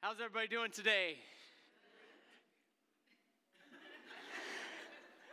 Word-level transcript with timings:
How's 0.00 0.16
everybody 0.20 0.46
doing 0.46 0.70
today? 0.70 1.16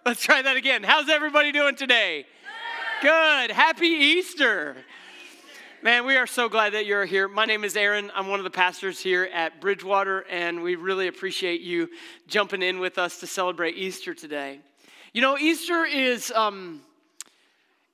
Let's 0.06 0.22
try 0.22 0.42
that 0.42 0.56
again. 0.56 0.84
How's 0.84 1.10
everybody 1.10 1.52
doing 1.52 1.76
today? 1.76 2.26
Good. 3.02 3.52
Happy 3.52 3.88
Easter. 3.88 4.78
Man, 5.84 6.06
we 6.06 6.16
are 6.16 6.26
so 6.26 6.50
glad 6.50 6.74
that 6.74 6.86
you're 6.86 7.06
here. 7.06 7.28
My 7.28 7.46
name 7.46 7.64
is 7.64 7.76
Aaron. 7.76 8.10
I'm 8.16 8.28
one 8.28 8.40
of 8.40 8.46
the 8.46 8.50
pastors 8.50 9.00
here 9.00 9.30
at 9.34 9.60
Bridgewater, 9.62 10.26
and 10.30 10.64
we 10.64 10.76
really 10.76 11.08
appreciate 11.08 11.62
you 11.62 11.90
jumping 12.28 12.64
in 12.64 12.80
with 12.80 12.98
us 12.98 13.20
to 13.20 13.28
celebrate 13.28 13.76
Easter 13.76 14.14
today. 14.14 14.60
You 15.14 15.22
know, 15.22 15.38
Easter 15.38 15.86
is 15.86 16.32
um, 16.32 16.82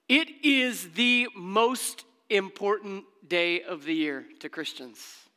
it 0.07 0.29
is 0.43 0.91
the 0.91 1.27
most 1.35 2.05
important 2.29 3.05
day 3.27 3.63
of 3.63 3.83
the 3.83 3.93
year 3.93 4.25
to 4.39 4.49
Christians. 4.49 5.28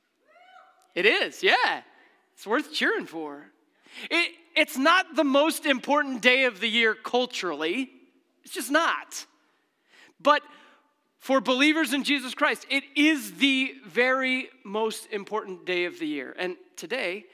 It 0.94 1.06
is, 1.06 1.42
yeah. 1.42 1.82
It's 2.34 2.46
worth 2.46 2.72
cheering 2.72 3.06
for. 3.06 3.46
It, 4.10 4.34
it's 4.56 4.76
not 4.76 5.14
the 5.14 5.24
most 5.24 5.66
important 5.66 6.22
day 6.22 6.44
of 6.44 6.60
the 6.60 6.68
year 6.68 6.94
culturally, 6.94 7.90
it's 8.44 8.54
just 8.54 8.70
not. 8.70 9.26
But 10.20 10.42
for 11.18 11.40
believers 11.40 11.92
in 11.92 12.04
Jesus 12.04 12.34
Christ, 12.34 12.66
it 12.68 12.84
is 12.96 13.34
the 13.34 13.74
very 13.86 14.48
most 14.64 15.06
important 15.12 15.64
day 15.64 15.84
of 15.84 15.98
the 15.98 16.06
year. 16.06 16.34
And 16.36 16.56
today, 16.76 17.24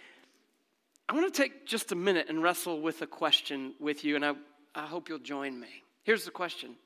I 1.08 1.14
want 1.14 1.32
to 1.32 1.42
take 1.42 1.66
just 1.66 1.90
a 1.90 1.94
minute 1.94 2.26
and 2.28 2.42
wrestle 2.42 2.82
with 2.82 3.00
a 3.00 3.06
question 3.06 3.72
with 3.80 4.04
you, 4.04 4.16
and 4.16 4.24
I, 4.24 4.34
I 4.74 4.86
hope 4.86 5.08
you'll 5.08 5.18
join 5.18 5.58
me. 5.58 5.68
Here's 6.02 6.26
the 6.26 6.30
question 6.30 6.76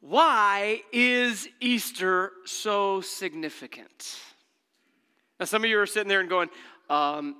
Why 0.00 0.82
is 0.92 1.48
Easter 1.60 2.32
so 2.44 3.00
significant? 3.00 4.18
Now, 5.40 5.46
some 5.46 5.64
of 5.64 5.70
you 5.70 5.78
are 5.80 5.86
sitting 5.86 6.08
there 6.08 6.20
and 6.20 6.28
going, 6.28 6.48
um, 6.88 7.36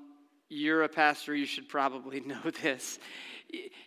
You're 0.49 0.83
a 0.83 0.89
pastor, 0.89 1.35
you 1.35 1.47
should 1.47 1.69
probably 1.69 2.21
know 2.27 2.51
this. 2.63 2.99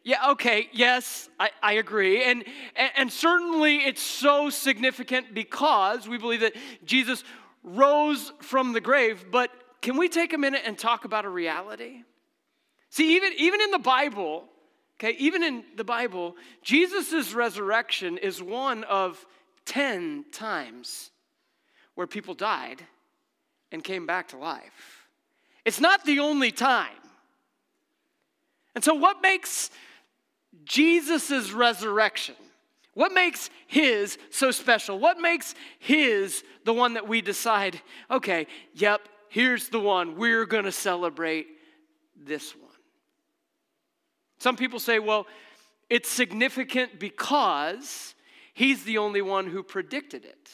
Yeah, 0.03 0.31
okay, 0.31 0.69
yes, 0.71 1.27
I, 1.39 1.49
I 1.61 1.73
agree. 1.73 2.23
And, 2.23 2.45
and, 2.75 2.91
and 2.95 3.11
certainly 3.11 3.77
it's 3.77 4.01
so 4.01 4.49
significant 4.49 5.33
because 5.33 6.07
we 6.07 6.17
believe 6.17 6.39
that 6.39 6.55
Jesus 6.85 7.23
rose 7.63 8.31
from 8.39 8.71
the 8.71 8.79
grave. 8.79 9.25
But 9.29 9.51
can 9.81 9.97
we 9.97 10.07
take 10.07 10.31
a 10.31 10.37
minute 10.37 10.61
and 10.65 10.77
talk 10.77 11.03
about 11.03 11.25
a 11.25 11.29
reality? 11.29 12.03
See, 12.89 13.17
even, 13.17 13.33
even 13.37 13.59
in 13.59 13.71
the 13.71 13.79
Bible, 13.79 14.45
okay, 14.99 15.17
even 15.19 15.43
in 15.43 15.65
the 15.75 15.83
Bible, 15.83 16.37
Jesus' 16.61 17.33
resurrection 17.33 18.17
is 18.17 18.41
one 18.41 18.85
of 18.85 19.25
10 19.65 20.25
times 20.31 21.11
where 21.95 22.07
people 22.07 22.33
died 22.33 22.83
and 23.71 23.83
came 23.83 24.05
back 24.05 24.29
to 24.29 24.37
life. 24.37 25.07
It's 25.65 25.79
not 25.79 26.05
the 26.05 26.19
only 26.19 26.51
time. 26.51 26.89
And 28.75 28.83
so, 28.83 28.93
what 28.93 29.21
makes 29.21 29.69
Jesus' 30.63 31.51
resurrection? 31.51 32.35
What 32.93 33.13
makes 33.13 33.49
his 33.67 34.17
so 34.31 34.49
special? 34.51 34.97
What 34.97 35.19
makes 35.19 35.53
his 35.77 36.43
the 36.63 36.73
one 36.73 36.95
that 36.95 37.07
we 37.07 37.21
decide, 37.21 37.79
okay, 38.09 38.47
yep, 38.73 39.01
here's 39.29 39.69
the 39.69 39.79
one. 39.79 40.15
We're 40.15 40.45
to 40.65 40.71
celebrate 40.71 41.47
this 42.15 42.55
one. 42.55 42.63
Some 44.39 44.55
people 44.55 44.79
say, 44.79 44.99
well, 44.99 45.27
it's 45.89 46.09
significant 46.09 46.99
because 46.99 48.15
he's 48.53 48.83
the 48.83 48.97
only 48.97 49.21
one 49.21 49.47
who 49.47 49.63
predicted 49.63 50.25
it. 50.25 50.49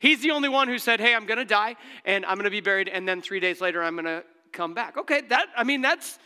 He's 0.00 0.20
the 0.20 0.30
only 0.30 0.48
one 0.48 0.68
who 0.68 0.78
said, 0.78 1.00
Hey, 1.00 1.14
I'm 1.14 1.26
going 1.26 1.38
to 1.38 1.44
die 1.44 1.76
and 2.04 2.24
I'm 2.24 2.36
going 2.36 2.44
to 2.44 2.50
be 2.50 2.60
buried, 2.60 2.88
and 2.88 3.08
then 3.08 3.22
three 3.22 3.40
days 3.40 3.60
later, 3.60 3.82
I'm 3.82 3.94
going 3.94 4.04
to 4.04 4.24
come 4.52 4.74
back. 4.74 4.96
Okay, 4.96 5.22
that, 5.28 5.48
I 5.56 5.64
mean, 5.64 5.82
that's 5.82 6.18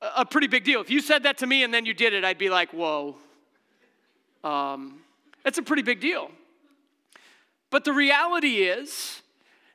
a 0.00 0.24
pretty 0.24 0.46
big 0.46 0.64
deal. 0.64 0.80
If 0.80 0.90
you 0.90 1.00
said 1.00 1.22
that 1.24 1.38
to 1.38 1.46
me 1.46 1.62
and 1.62 1.72
then 1.72 1.86
you 1.86 1.94
did 1.94 2.12
it, 2.12 2.24
I'd 2.24 2.38
be 2.38 2.50
like, 2.50 2.72
Whoa. 2.72 3.16
Um, 4.44 5.00
that's 5.42 5.58
a 5.58 5.62
pretty 5.62 5.82
big 5.82 6.00
deal. 6.00 6.30
But 7.70 7.84
the 7.84 7.92
reality 7.92 8.62
is, 8.62 9.22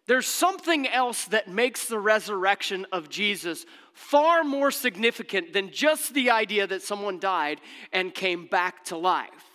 there's 0.08 0.28
something 0.28 0.88
else 0.88 1.26
that 1.26 1.48
makes 1.48 1.86
the 1.86 2.00
resurrection 2.00 2.86
of 2.92 3.10
Jesus 3.10 3.66
far 3.94 4.44
more 4.44 4.72
significant 4.72 5.54
than 5.54 5.72
just 5.72 6.14
the 6.14 6.32
idea 6.32 6.66
that 6.68 6.82
someone 6.82 7.20
died 7.20 7.62
and 7.94 8.14
came 8.14 8.48
back 8.48 8.84
to 8.86 8.98
life. 8.98 9.51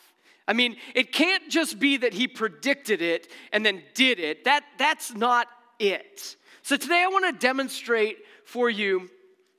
I 0.48 0.52
mean, 0.52 0.76
it 0.94 1.12
can't 1.12 1.48
just 1.50 1.78
be 1.78 1.96
that 1.98 2.12
he 2.12 2.28
predicted 2.28 3.02
it 3.02 3.28
and 3.52 3.66
then 3.66 3.82
did 3.94 4.20
it. 4.20 4.44
That, 4.44 4.64
that's 4.78 5.14
not 5.14 5.48
it. 5.78 6.36
So 6.62 6.76
today 6.76 7.02
I 7.02 7.08
want 7.08 7.26
to 7.26 7.46
demonstrate 7.46 8.18
for 8.44 8.70
you 8.70 9.10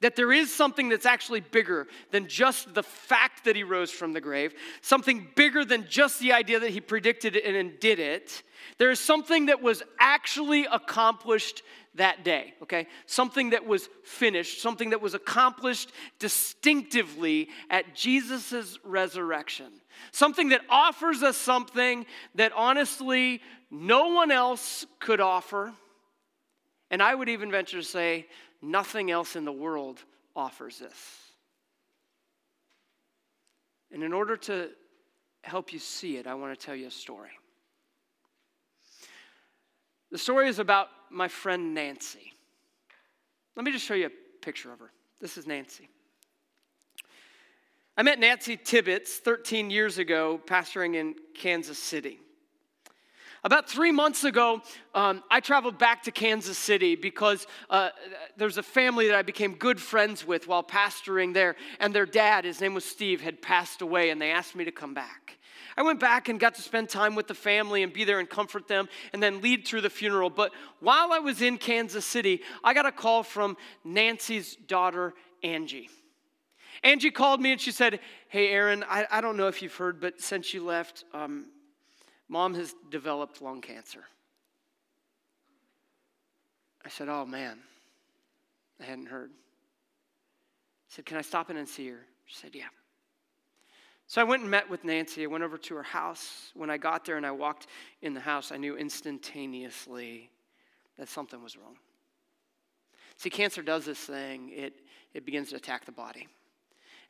that 0.02 0.16
there 0.16 0.32
is 0.32 0.54
something 0.54 0.90
that's 0.90 1.06
actually 1.06 1.40
bigger 1.40 1.88
than 2.12 2.28
just 2.28 2.74
the 2.74 2.84
fact 2.84 3.46
that 3.46 3.56
he 3.56 3.64
rose 3.64 3.92
from 3.92 4.14
the 4.14 4.22
grave, 4.22 4.54
something 4.82 5.28
bigger 5.36 5.66
than 5.66 5.88
just 5.90 6.20
the 6.20 6.34
idea 6.34 6.60
that 6.60 6.70
he 6.70 6.80
predicted 6.80 7.36
it 7.36 7.44
and 7.56 7.80
did 7.80 8.00
it. 8.00 8.44
There 8.78 8.92
is 8.92 9.00
something 9.00 9.48
that 9.48 9.62
was 9.62 9.82
actually 10.00 10.66
accomplished 10.72 11.64
that 11.96 12.24
day, 12.24 12.54
okay? 12.62 12.88
Something 13.08 13.50
that 13.52 13.66
was 13.66 13.90
finished, 14.04 14.62
something 14.62 14.92
that 14.92 15.02
was 15.02 15.16
accomplished 15.16 15.92
distinctively 16.20 17.50
at 17.72 17.96
Jesus' 17.96 18.78
resurrection. 18.84 19.72
Something 20.12 20.50
that 20.50 20.62
offers 20.70 21.24
us 21.24 21.38
something 21.38 22.06
that 22.36 22.52
honestly 22.54 23.42
no 23.70 24.10
one 24.10 24.32
else 24.32 24.86
could 25.00 25.20
offer. 25.20 25.74
And 26.90 27.02
I 27.02 27.14
would 27.14 27.30
even 27.30 27.52
venture 27.52 27.78
to 27.78 27.84
say, 27.84 28.28
nothing 28.62 29.12
else 29.12 29.36
in 29.36 29.46
the 29.46 29.52
world 29.52 30.00
offers 30.36 30.80
this. 30.80 31.18
And 33.92 34.04
in 34.04 34.14
order 34.14 34.38
to 34.38 34.70
help 35.44 35.72
you 35.72 35.80
see 35.80 36.18
it, 36.18 36.28
I 36.28 36.34
want 36.34 36.58
to 36.58 36.66
tell 36.66 36.76
you 36.76 36.88
a 36.88 36.92
story. 36.92 37.30
The 40.12 40.18
story 40.18 40.48
is 40.48 40.60
about 40.60 40.88
my 41.10 41.28
friend 41.28 41.74
Nancy. 41.74 42.34
Let 43.56 43.66
me 43.66 43.72
just 43.72 43.86
show 43.86 43.94
you 43.94 44.08
a 44.08 44.46
picture 44.46 44.72
of 44.72 44.80
her. 44.80 44.92
This 45.20 45.38
is 45.38 45.48
Nancy. 45.48 45.90
I 48.00 48.04
met 48.04 48.20
Nancy 48.20 48.56
Tibbetts 48.56 49.18
13 49.18 49.72
years 49.72 49.98
ago, 49.98 50.40
pastoring 50.46 50.94
in 50.94 51.16
Kansas 51.34 51.80
City. 51.80 52.20
About 53.44 53.68
three 53.68 53.92
months 53.92 54.24
ago, 54.24 54.62
um, 54.94 55.24
I 55.32 55.40
traveled 55.40 55.80
back 55.80 56.04
to 56.04 56.12
Kansas 56.12 56.60
City 56.60 56.96
because 56.96 57.48
uh, 57.72 57.90
there's 58.36 58.60
a 58.60 58.64
family 58.64 59.08
that 59.08 59.16
I 59.16 59.24
became 59.24 59.56
good 59.56 59.82
friends 59.82 60.28
with 60.28 60.48
while 60.48 60.64
pastoring 60.64 61.34
there, 61.34 61.56
and 61.80 61.92
their 61.92 62.06
dad, 62.06 62.46
his 62.46 62.62
name 62.62 62.76
was 62.76 62.86
Steve, 62.86 63.20
had 63.22 63.42
passed 63.42 63.82
away, 63.82 64.12
and 64.12 64.22
they 64.22 64.30
asked 64.30 64.56
me 64.56 64.64
to 64.66 64.72
come 64.72 64.94
back. 64.94 65.40
I 65.76 65.82
went 65.82 66.00
back 66.00 66.30
and 66.30 66.40
got 66.40 66.54
to 66.56 66.62
spend 66.62 66.90
time 66.90 67.16
with 67.16 67.26
the 67.26 67.34
family 67.34 67.82
and 67.82 67.92
be 67.92 68.04
there 68.04 68.20
and 68.20 68.30
comfort 68.30 68.68
them 68.68 68.90
and 69.12 69.24
then 69.24 69.42
lead 69.42 69.68
through 69.68 69.82
the 69.82 69.90
funeral. 69.90 70.30
But 70.30 70.52
while 70.82 71.12
I 71.12 71.18
was 71.18 71.42
in 71.42 71.58
Kansas 71.58 72.06
City, 72.06 72.42
I 72.64 72.76
got 72.76 72.86
a 72.86 72.92
call 72.92 73.24
from 73.24 73.58
Nancy's 73.84 74.56
daughter, 74.56 75.16
Angie. 75.42 75.90
Angie 76.84 77.12
called 77.12 77.42
me 77.42 77.52
and 77.52 77.62
she 77.62 77.72
said, 77.72 78.00
Hey, 78.30 78.50
Aaron, 78.50 78.84
I, 78.88 79.06
I 79.10 79.22
don't 79.22 79.38
know 79.38 79.48
if 79.48 79.62
you've 79.62 79.76
heard, 79.76 80.00
but 80.00 80.22
since 80.22 80.54
you 80.54 80.64
left, 80.64 81.06
um, 81.14 81.48
mom 82.30 82.54
has 82.56 82.74
developed 82.90 83.42
lung 83.42 83.62
cancer. 83.62 84.04
I 86.86 86.90
said, 86.90 87.10
Oh, 87.10 87.26
man, 87.26 87.60
I 88.80 88.86
hadn't 88.86 89.08
heard. 89.08 89.32
I 89.32 90.90
said, 90.90 91.06
Can 91.06 91.18
I 91.18 91.22
stop 91.22 91.50
in 91.50 91.58
and 91.58 91.68
see 91.68 91.88
her? 91.90 92.06
She 92.26 92.36
said, 92.36 92.52
Yeah. 92.54 92.68
So 94.10 94.22
I 94.22 94.24
went 94.24 94.42
and 94.42 94.50
met 94.50 94.70
with 94.70 94.86
Nancy. 94.86 95.24
I 95.24 95.28
went 95.28 95.44
over 95.44 95.58
to 95.58 95.76
her 95.76 95.84
house. 95.84 96.52
When 96.54 96.70
I 96.70 96.78
got 96.78 97.04
there 97.04 97.18
and 97.18 97.26
I 97.26 97.32
walked 97.32 97.68
in 98.02 98.14
the 98.14 98.22
house, 98.22 98.54
I 98.54 98.58
knew 98.58 98.78
instantaneously 98.78 100.30
that 100.98 101.10
something 101.10 101.44
was 101.44 101.58
wrong. 101.58 101.76
See, 103.18 103.30
cancer 103.30 103.62
does 103.62 103.86
this 103.86 104.00
thing, 104.00 104.52
it, 104.54 104.76
it 105.14 105.26
begins 105.26 105.50
to 105.50 105.56
attack 105.56 105.86
the 105.86 105.92
body. 105.92 106.28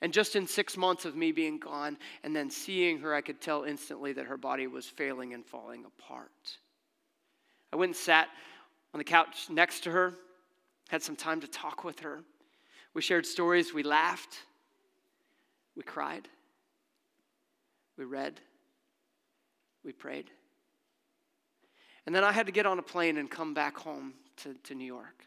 And 0.02 0.14
just 0.14 0.36
in 0.36 0.46
six 0.46 0.78
months 0.78 1.06
of 1.06 1.16
me 1.16 1.32
being 1.32 1.58
gone 1.58 1.98
and 2.24 2.36
then 2.36 2.50
seeing 2.50 3.00
her, 3.00 3.16
I 3.16 3.22
could 3.22 3.42
tell 3.42 3.64
instantly 3.64 4.14
that 4.14 4.26
her 4.28 4.38
body 4.38 4.68
was 4.68 4.86
failing 4.86 5.34
and 5.34 5.46
falling 5.46 5.86
apart. 5.86 6.32
I 7.74 7.76
went 7.78 7.90
and 7.90 7.96
sat 7.96 8.28
on 8.94 9.00
the 9.00 9.04
couch 9.04 9.48
next 9.50 9.82
to 9.82 9.92
her, 9.92 10.14
had 10.90 11.02
some 11.02 11.16
time 11.16 11.42
to 11.42 11.48
talk 11.48 11.84
with 11.84 12.00
her. 12.02 12.22
We 12.94 13.02
shared 13.02 13.26
stories, 13.26 13.74
we 13.74 13.84
laughed, 13.84 14.38
we 15.76 15.84
cried, 15.84 16.28
we 17.98 18.06
read, 18.06 18.40
we 19.84 19.92
prayed. 19.92 20.30
And 22.06 22.16
then 22.16 22.24
I 22.24 22.32
had 22.32 22.46
to 22.46 22.52
get 22.52 22.66
on 22.66 22.80
a 22.80 22.84
plane 22.84 23.18
and 23.18 23.30
come 23.30 23.54
back 23.54 23.78
home 23.78 24.14
to, 24.38 24.54
to 24.64 24.76
New 24.76 24.86
York. 24.86 25.26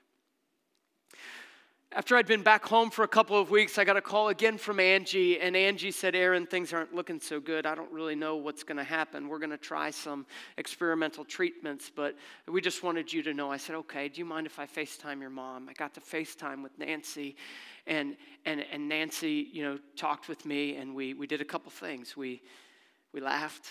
After 1.93 2.17
I'd 2.17 2.27
been 2.27 2.45
back 2.45 2.65
home 2.65 2.89
for 2.89 3.03
a 3.03 3.09
couple 3.09 3.37
of 3.37 3.51
weeks, 3.51 3.77
I 3.77 3.85
got 3.85 3.97
a 3.97 4.01
call 4.01 4.29
again 4.29 4.59
from 4.59 4.79
Angie, 4.79 5.41
and 5.41 5.57
Angie 5.57 5.91
said, 5.91 6.15
Aaron, 6.15 6.47
things 6.47 6.73
aren't 6.73 6.95
looking 6.95 7.19
so 7.19 7.41
good. 7.41 7.67
I 7.67 7.75
don't 7.75 7.91
really 7.91 8.15
know 8.15 8.37
what's 8.37 8.63
going 8.63 8.77
to 8.77 8.85
happen. 8.85 9.29
We're 9.29 9.41
going 9.41 9.51
to 9.51 9.59
try 9.59 9.91
some 9.91 10.25
experimental 10.57 11.25
treatments, 11.25 11.91
but 11.95 12.15
we 12.47 12.61
just 12.61 12.85
wanted 12.85 13.13
you 13.13 13.25
to 13.25 13.35
know. 13.35 13.51
I 13.51 13.57
said, 13.57 13.75
okay, 13.75 14.09
do 14.09 14.21
you 14.21 14.25
mind 14.25 14.47
if 14.47 14.61
I 14.61 14.67
FaceTime 14.67 15.21
your 15.21 15.31
mom? 15.31 15.69
I 15.69 15.73
got 15.73 15.93
to 15.95 16.01
FaceTime 16.01 16.63
with 16.63 16.79
Nancy, 16.79 17.35
and, 17.89 18.17
and, 18.45 18.65
and 18.71 18.89
Nancy, 18.89 19.49
you 19.53 19.65
know, 19.65 19.79
talked 19.97 20.29
with 20.29 20.47
me, 20.47 20.77
and 20.77 20.95
we, 20.95 21.15
we 21.15 21.27
did 21.27 21.41
a 21.41 21.45
couple 21.45 21.73
things. 21.73 22.17
We, 22.17 22.41
we 23.13 23.21
laughed, 23.21 23.67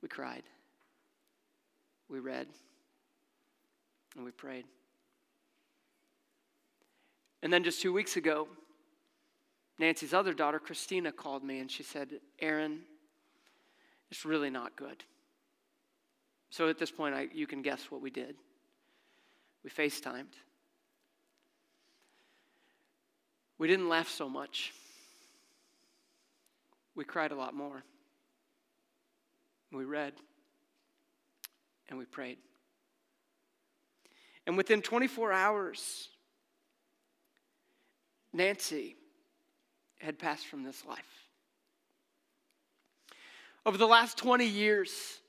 we 0.00 0.08
cried, 0.08 0.44
we 2.08 2.20
read, 2.20 2.46
and 4.14 4.24
we 4.24 4.30
prayed. 4.30 4.64
And 7.44 7.52
then 7.52 7.62
just 7.62 7.82
two 7.82 7.92
weeks 7.92 8.16
ago, 8.16 8.48
Nancy's 9.78 10.14
other 10.14 10.32
daughter, 10.32 10.58
Christina, 10.58 11.12
called 11.12 11.44
me 11.44 11.58
and 11.58 11.70
she 11.70 11.82
said, 11.82 12.08
Aaron, 12.40 12.80
it's 14.10 14.24
really 14.24 14.48
not 14.48 14.76
good. 14.76 15.04
So 16.48 16.70
at 16.70 16.78
this 16.78 16.90
point, 16.90 17.14
I, 17.14 17.28
you 17.34 17.46
can 17.46 17.60
guess 17.60 17.90
what 17.90 18.00
we 18.00 18.08
did. 18.08 18.36
We 19.62 19.68
FaceTimed. 19.68 20.32
We 23.58 23.68
didn't 23.68 23.90
laugh 23.90 24.08
so 24.08 24.26
much. 24.26 24.72
We 26.94 27.04
cried 27.04 27.30
a 27.30 27.36
lot 27.36 27.54
more. 27.54 27.84
We 29.70 29.84
read 29.84 30.14
and 31.90 31.98
we 31.98 32.06
prayed. 32.06 32.38
And 34.46 34.56
within 34.56 34.80
24 34.80 35.32
hours, 35.32 36.08
Nancy 38.34 38.96
had 40.00 40.18
passed 40.18 40.46
from 40.46 40.64
this 40.64 40.84
life. 40.84 41.28
Over 43.64 43.78
the 43.78 43.86
last 43.86 44.18
20 44.18 44.44
years, 44.44 45.20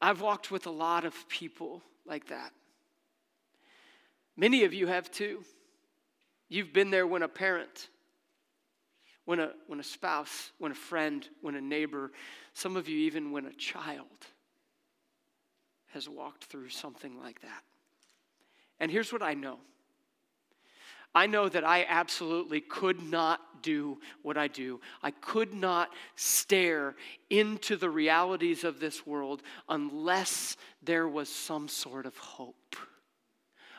I've 0.00 0.22
walked 0.22 0.50
with 0.50 0.66
a 0.66 0.70
lot 0.70 1.04
of 1.04 1.28
people 1.28 1.82
like 2.06 2.28
that. 2.28 2.52
Many 4.36 4.64
of 4.64 4.72
you 4.72 4.86
have 4.86 5.10
too. 5.10 5.44
You've 6.48 6.72
been 6.72 6.90
there 6.90 7.06
when 7.06 7.22
a 7.22 7.28
parent, 7.28 7.90
when 9.26 9.38
a, 9.38 9.50
when 9.66 9.78
a 9.78 9.84
spouse, 9.84 10.50
when 10.58 10.72
a 10.72 10.74
friend, 10.74 11.28
when 11.42 11.54
a 11.54 11.60
neighbor, 11.60 12.10
some 12.54 12.76
of 12.76 12.88
you 12.88 12.98
even 13.00 13.30
when 13.30 13.44
a 13.44 13.52
child 13.52 14.06
has 15.88 16.08
walked 16.08 16.44
through 16.44 16.70
something 16.70 17.20
like 17.20 17.42
that. 17.42 17.62
And 18.80 18.90
here's 18.90 19.12
what 19.12 19.22
I 19.22 19.34
know 19.34 19.58
I 21.14 21.26
know 21.26 21.48
that 21.48 21.64
I 21.64 21.84
absolutely 21.88 22.60
could 22.60 23.02
not 23.02 23.40
do 23.62 23.98
what 24.22 24.36
I 24.38 24.48
do. 24.48 24.80
I 25.02 25.10
could 25.10 25.52
not 25.52 25.90
stare 26.14 26.94
into 27.28 27.76
the 27.76 27.90
realities 27.90 28.64
of 28.64 28.80
this 28.80 29.06
world 29.06 29.42
unless 29.68 30.56
there 30.82 31.08
was 31.08 31.28
some 31.28 31.68
sort 31.68 32.06
of 32.06 32.16
hope. 32.16 32.76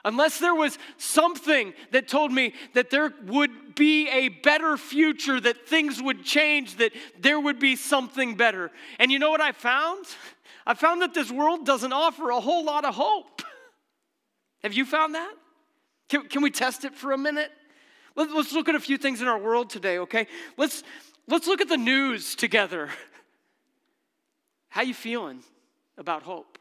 Unless 0.03 0.39
there 0.39 0.55
was 0.55 0.79
something 0.97 1.73
that 1.91 2.07
told 2.07 2.31
me 2.31 2.53
that 2.73 2.89
there 2.89 3.13
would 3.27 3.75
be 3.75 4.09
a 4.09 4.29
better 4.29 4.75
future, 4.75 5.39
that 5.39 5.67
things 5.67 6.01
would 6.01 6.23
change, 6.23 6.77
that 6.77 6.91
there 7.19 7.39
would 7.39 7.59
be 7.59 7.75
something 7.75 8.35
better. 8.35 8.71
And 8.97 9.11
you 9.11 9.19
know 9.19 9.29
what 9.29 9.41
I 9.41 9.51
found? 9.51 10.05
I 10.65 10.73
found 10.73 11.01
that 11.03 11.13
this 11.13 11.31
world 11.31 11.65
doesn't 11.65 11.93
offer 11.93 12.31
a 12.31 12.39
whole 12.39 12.65
lot 12.65 12.83
of 12.83 12.95
hope. 12.95 13.43
Have 14.63 14.73
you 14.73 14.85
found 14.85 15.15
that? 15.15 15.33
Can, 16.11 16.27
can 16.27 16.41
we 16.41 16.51
test 16.51 16.83
it 16.83 16.93
for 16.93 17.13
a 17.13 17.17
minute? 17.17 17.53
Let, 18.17 18.29
us 18.31 18.51
look 18.51 18.67
at 18.67 18.75
a 18.75 18.81
few 18.81 18.97
things 18.97 19.21
in 19.21 19.29
our 19.29 19.39
world 19.39 19.69
today, 19.69 19.99
okay? 19.99 20.27
Let's, 20.57 20.83
let's 21.25 21.47
look 21.47 21.61
at 21.61 21.69
the 21.69 21.77
news 21.77 22.35
together. 22.35 22.89
How 24.67 24.81
you 24.81 24.93
feeling 24.93 25.41
about 25.97 26.23
hope? 26.23 26.57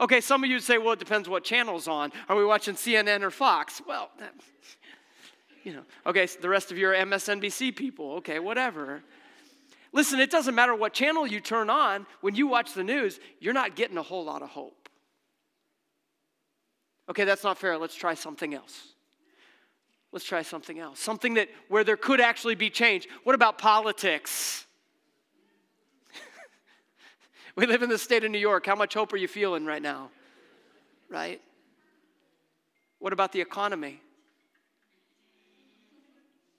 Okay, 0.00 0.20
some 0.20 0.42
of 0.42 0.50
you 0.50 0.58
say, 0.58 0.76
well, 0.76 0.94
it 0.94 0.98
depends 0.98 1.28
what 1.28 1.44
channel's 1.44 1.86
on. 1.86 2.10
Are 2.28 2.34
we 2.34 2.44
watching 2.44 2.74
CNN 2.74 3.22
or 3.22 3.30
Fox? 3.30 3.80
Well, 3.86 4.10
that, 4.18 4.34
you 5.62 5.74
know. 5.74 5.82
Okay, 6.04 6.26
so 6.26 6.40
the 6.40 6.48
rest 6.48 6.72
of 6.72 6.78
you 6.78 6.88
are 6.88 6.94
MSNBC 6.94 7.76
people. 7.76 8.14
Okay, 8.14 8.40
whatever. 8.40 9.04
Listen, 9.92 10.18
it 10.18 10.32
doesn't 10.32 10.56
matter 10.56 10.74
what 10.74 10.94
channel 10.94 11.28
you 11.28 11.38
turn 11.38 11.70
on. 11.70 12.06
When 12.22 12.34
you 12.34 12.48
watch 12.48 12.74
the 12.74 12.82
news, 12.82 13.20
you're 13.38 13.54
not 13.54 13.76
getting 13.76 13.98
a 13.98 14.02
whole 14.02 14.24
lot 14.24 14.42
of 14.42 14.48
hope. 14.48 14.84
Okay, 17.08 17.24
that's 17.24 17.44
not 17.44 17.58
fair. 17.58 17.76
Let's 17.76 17.94
try 17.94 18.14
something 18.14 18.54
else. 18.54 18.94
Let's 20.12 20.24
try 20.24 20.42
something 20.42 20.78
else. 20.78 21.00
Something 21.00 21.34
that 21.34 21.48
where 21.68 21.84
there 21.84 21.96
could 21.96 22.20
actually 22.20 22.54
be 22.54 22.70
change. 22.70 23.08
What 23.24 23.34
about 23.34 23.58
politics? 23.58 24.64
we 27.56 27.66
live 27.66 27.82
in 27.82 27.90
the 27.90 27.98
state 27.98 28.24
of 28.24 28.30
New 28.30 28.38
York. 28.38 28.64
How 28.64 28.76
much 28.76 28.94
hope 28.94 29.12
are 29.12 29.16
you 29.16 29.28
feeling 29.28 29.66
right 29.66 29.82
now? 29.82 30.10
Right? 31.10 31.40
What 33.00 33.12
about 33.12 33.32
the 33.32 33.40
economy? 33.40 34.00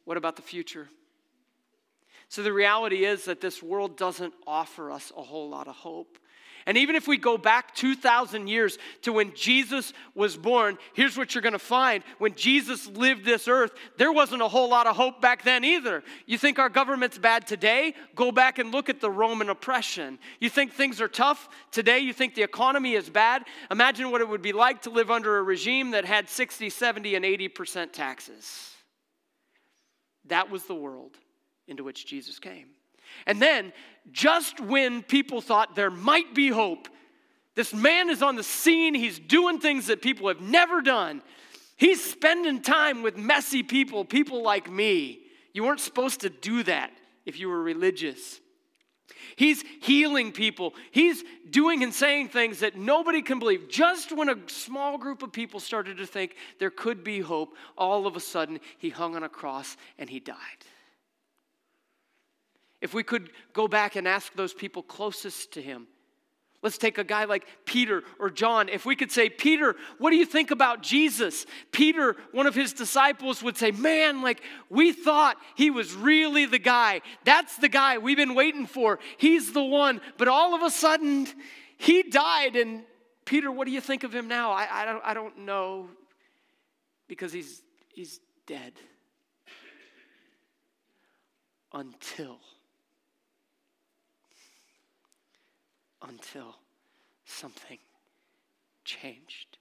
What 0.03 0.17
about 0.17 0.35
the 0.35 0.41
future? 0.41 0.89
So, 2.29 2.43
the 2.43 2.53
reality 2.53 3.05
is 3.05 3.25
that 3.25 3.41
this 3.41 3.63
world 3.63 3.97
doesn't 3.97 4.33
offer 4.45 4.91
us 4.91 5.11
a 5.15 5.21
whole 5.21 5.49
lot 5.49 5.67
of 5.67 5.75
hope. 5.75 6.17
And 6.67 6.77
even 6.77 6.95
if 6.95 7.07
we 7.07 7.17
go 7.17 7.37
back 7.37 7.75
2,000 7.75 8.47
years 8.47 8.79
to 9.03 9.13
when 9.13 9.35
Jesus 9.35 9.93
was 10.15 10.35
born, 10.35 10.79
here's 10.93 11.15
what 11.15 11.35
you're 11.35 11.43
going 11.43 11.53
to 11.53 11.59
find. 11.59 12.03
When 12.17 12.33
Jesus 12.33 12.87
lived 12.87 13.23
this 13.23 13.47
earth, 13.47 13.71
there 13.97 14.11
wasn't 14.11 14.41
a 14.41 14.47
whole 14.47 14.69
lot 14.69 14.87
of 14.87 14.95
hope 14.95 15.21
back 15.21 15.43
then 15.43 15.63
either. 15.63 16.03
You 16.25 16.39
think 16.39 16.57
our 16.57 16.69
government's 16.69 17.19
bad 17.19 17.45
today? 17.45 17.93
Go 18.15 18.31
back 18.31 18.57
and 18.57 18.71
look 18.71 18.89
at 18.89 18.99
the 18.99 19.11
Roman 19.11 19.49
oppression. 19.49 20.17
You 20.39 20.49
think 20.49 20.73
things 20.73 20.99
are 21.01 21.07
tough 21.07 21.49
today? 21.71 21.99
You 21.99 22.13
think 22.13 22.33
the 22.33 22.43
economy 22.43 22.93
is 22.93 23.11
bad? 23.11 23.43
Imagine 23.69 24.09
what 24.09 24.21
it 24.21 24.27
would 24.27 24.41
be 24.41 24.53
like 24.53 24.81
to 24.83 24.89
live 24.89 25.11
under 25.11 25.37
a 25.37 25.43
regime 25.43 25.91
that 25.91 26.05
had 26.05 26.29
60, 26.29 26.71
70, 26.71 27.13
and 27.13 27.23
80% 27.23 27.91
taxes. 27.91 28.71
That 30.25 30.49
was 30.49 30.63
the 30.63 30.73
world 30.73 31.17
into 31.67 31.83
which 31.83 32.07
Jesus 32.07 32.39
came. 32.39 32.74
And 33.25 33.41
then, 33.41 33.73
just 34.11 34.59
when 34.59 35.03
people 35.03 35.41
thought 35.41 35.75
there 35.75 35.91
might 35.91 36.35
be 36.35 36.49
hope, 36.49 36.87
this 37.55 37.73
man 37.73 38.09
is 38.09 38.21
on 38.21 38.35
the 38.35 38.43
scene. 38.43 38.93
He's 38.93 39.17
doing 39.17 39.59
things 39.59 39.87
that 39.87 40.01
people 40.01 40.27
have 40.27 40.41
never 40.41 40.81
done. 40.81 41.21
He's 41.77 42.03
spending 42.03 42.61
time 42.61 43.01
with 43.01 43.17
messy 43.17 43.63
people, 43.63 44.05
people 44.05 44.43
like 44.43 44.69
me. 44.69 45.19
You 45.53 45.63
weren't 45.63 45.79
supposed 45.79 46.21
to 46.21 46.29
do 46.29 46.63
that 46.63 46.91
if 47.25 47.39
you 47.39 47.49
were 47.49 47.61
religious. 47.61 48.39
He's 49.35 49.63
healing 49.81 50.31
people. 50.31 50.73
He's 50.91 51.23
doing 51.49 51.83
and 51.83 51.93
saying 51.93 52.29
things 52.29 52.59
that 52.59 52.77
nobody 52.77 53.21
can 53.21 53.39
believe. 53.39 53.69
Just 53.69 54.11
when 54.11 54.29
a 54.29 54.37
small 54.47 54.97
group 54.97 55.23
of 55.23 55.31
people 55.31 55.59
started 55.59 55.97
to 55.97 56.05
think 56.05 56.35
there 56.59 56.69
could 56.69 57.03
be 57.03 57.19
hope, 57.19 57.55
all 57.77 58.07
of 58.07 58.15
a 58.15 58.19
sudden 58.19 58.59
he 58.77 58.89
hung 58.89 59.15
on 59.15 59.23
a 59.23 59.29
cross 59.29 59.75
and 59.97 60.09
he 60.09 60.19
died. 60.19 60.35
If 62.85 62.93
we 62.93 63.01
could 63.01 63.31
go 63.51 63.67
back 63.67 63.95
and 63.95 64.07
ask 64.07 64.31
those 64.35 64.53
people 64.53 64.83
closest 64.83 65.53
to 65.53 65.61
him, 65.61 65.87
Let's 66.61 66.77
take 66.79 66.97
a 66.97 67.03
guy 67.03 67.25
like 67.25 67.45
Peter 67.65 68.01
or 68.19 68.31
John. 68.31 68.69
If 68.69 68.85
we 68.87 68.95
could 68.95 69.11
say, 69.11 69.29
Peter, 69.29 69.75
what 69.99 70.09
do 70.09 70.15
you 70.15 70.25
think 70.25 70.49
about 70.49 70.81
Jesus? 70.81 71.45
Peter, 71.71 72.15
one 72.31 72.47
of 72.47 72.55
his 72.55 72.73
disciples, 72.73 73.43
would 73.43 73.55
say, 73.55 73.69
Man, 73.69 74.23
like 74.23 74.41
we 74.69 74.91
thought 74.91 75.37
he 75.55 75.69
was 75.69 75.93
really 75.93 76.45
the 76.45 76.59
guy. 76.59 77.01
That's 77.23 77.55
the 77.57 77.69
guy 77.69 77.99
we've 77.99 78.17
been 78.17 78.33
waiting 78.33 78.65
for. 78.65 78.97
He's 79.17 79.51
the 79.51 79.63
one. 79.63 80.01
But 80.17 80.27
all 80.27 80.55
of 80.55 80.61
a 80.61 80.71
sudden, 80.71 81.27
he 81.77 82.03
died. 82.03 82.55
And 82.55 82.83
Peter, 83.25 83.51
what 83.51 83.65
do 83.65 83.71
you 83.71 83.81
think 83.81 84.03
of 84.03 84.13
him 84.13 84.27
now? 84.27 84.51
I, 84.51 84.67
I, 84.71 84.85
don't, 84.85 85.01
I 85.05 85.13
don't 85.13 85.39
know 85.39 85.89
because 87.07 87.31
he's, 87.31 87.61
he's 87.93 88.19
dead. 88.47 88.73
Until 91.73 92.39
until 96.07 96.55
something 97.25 97.79
changed. 98.83 99.57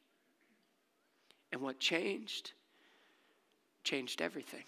And 1.53 1.61
what 1.61 1.79
changed, 1.79 2.53
changed 3.85 4.21
everything. 4.21 4.65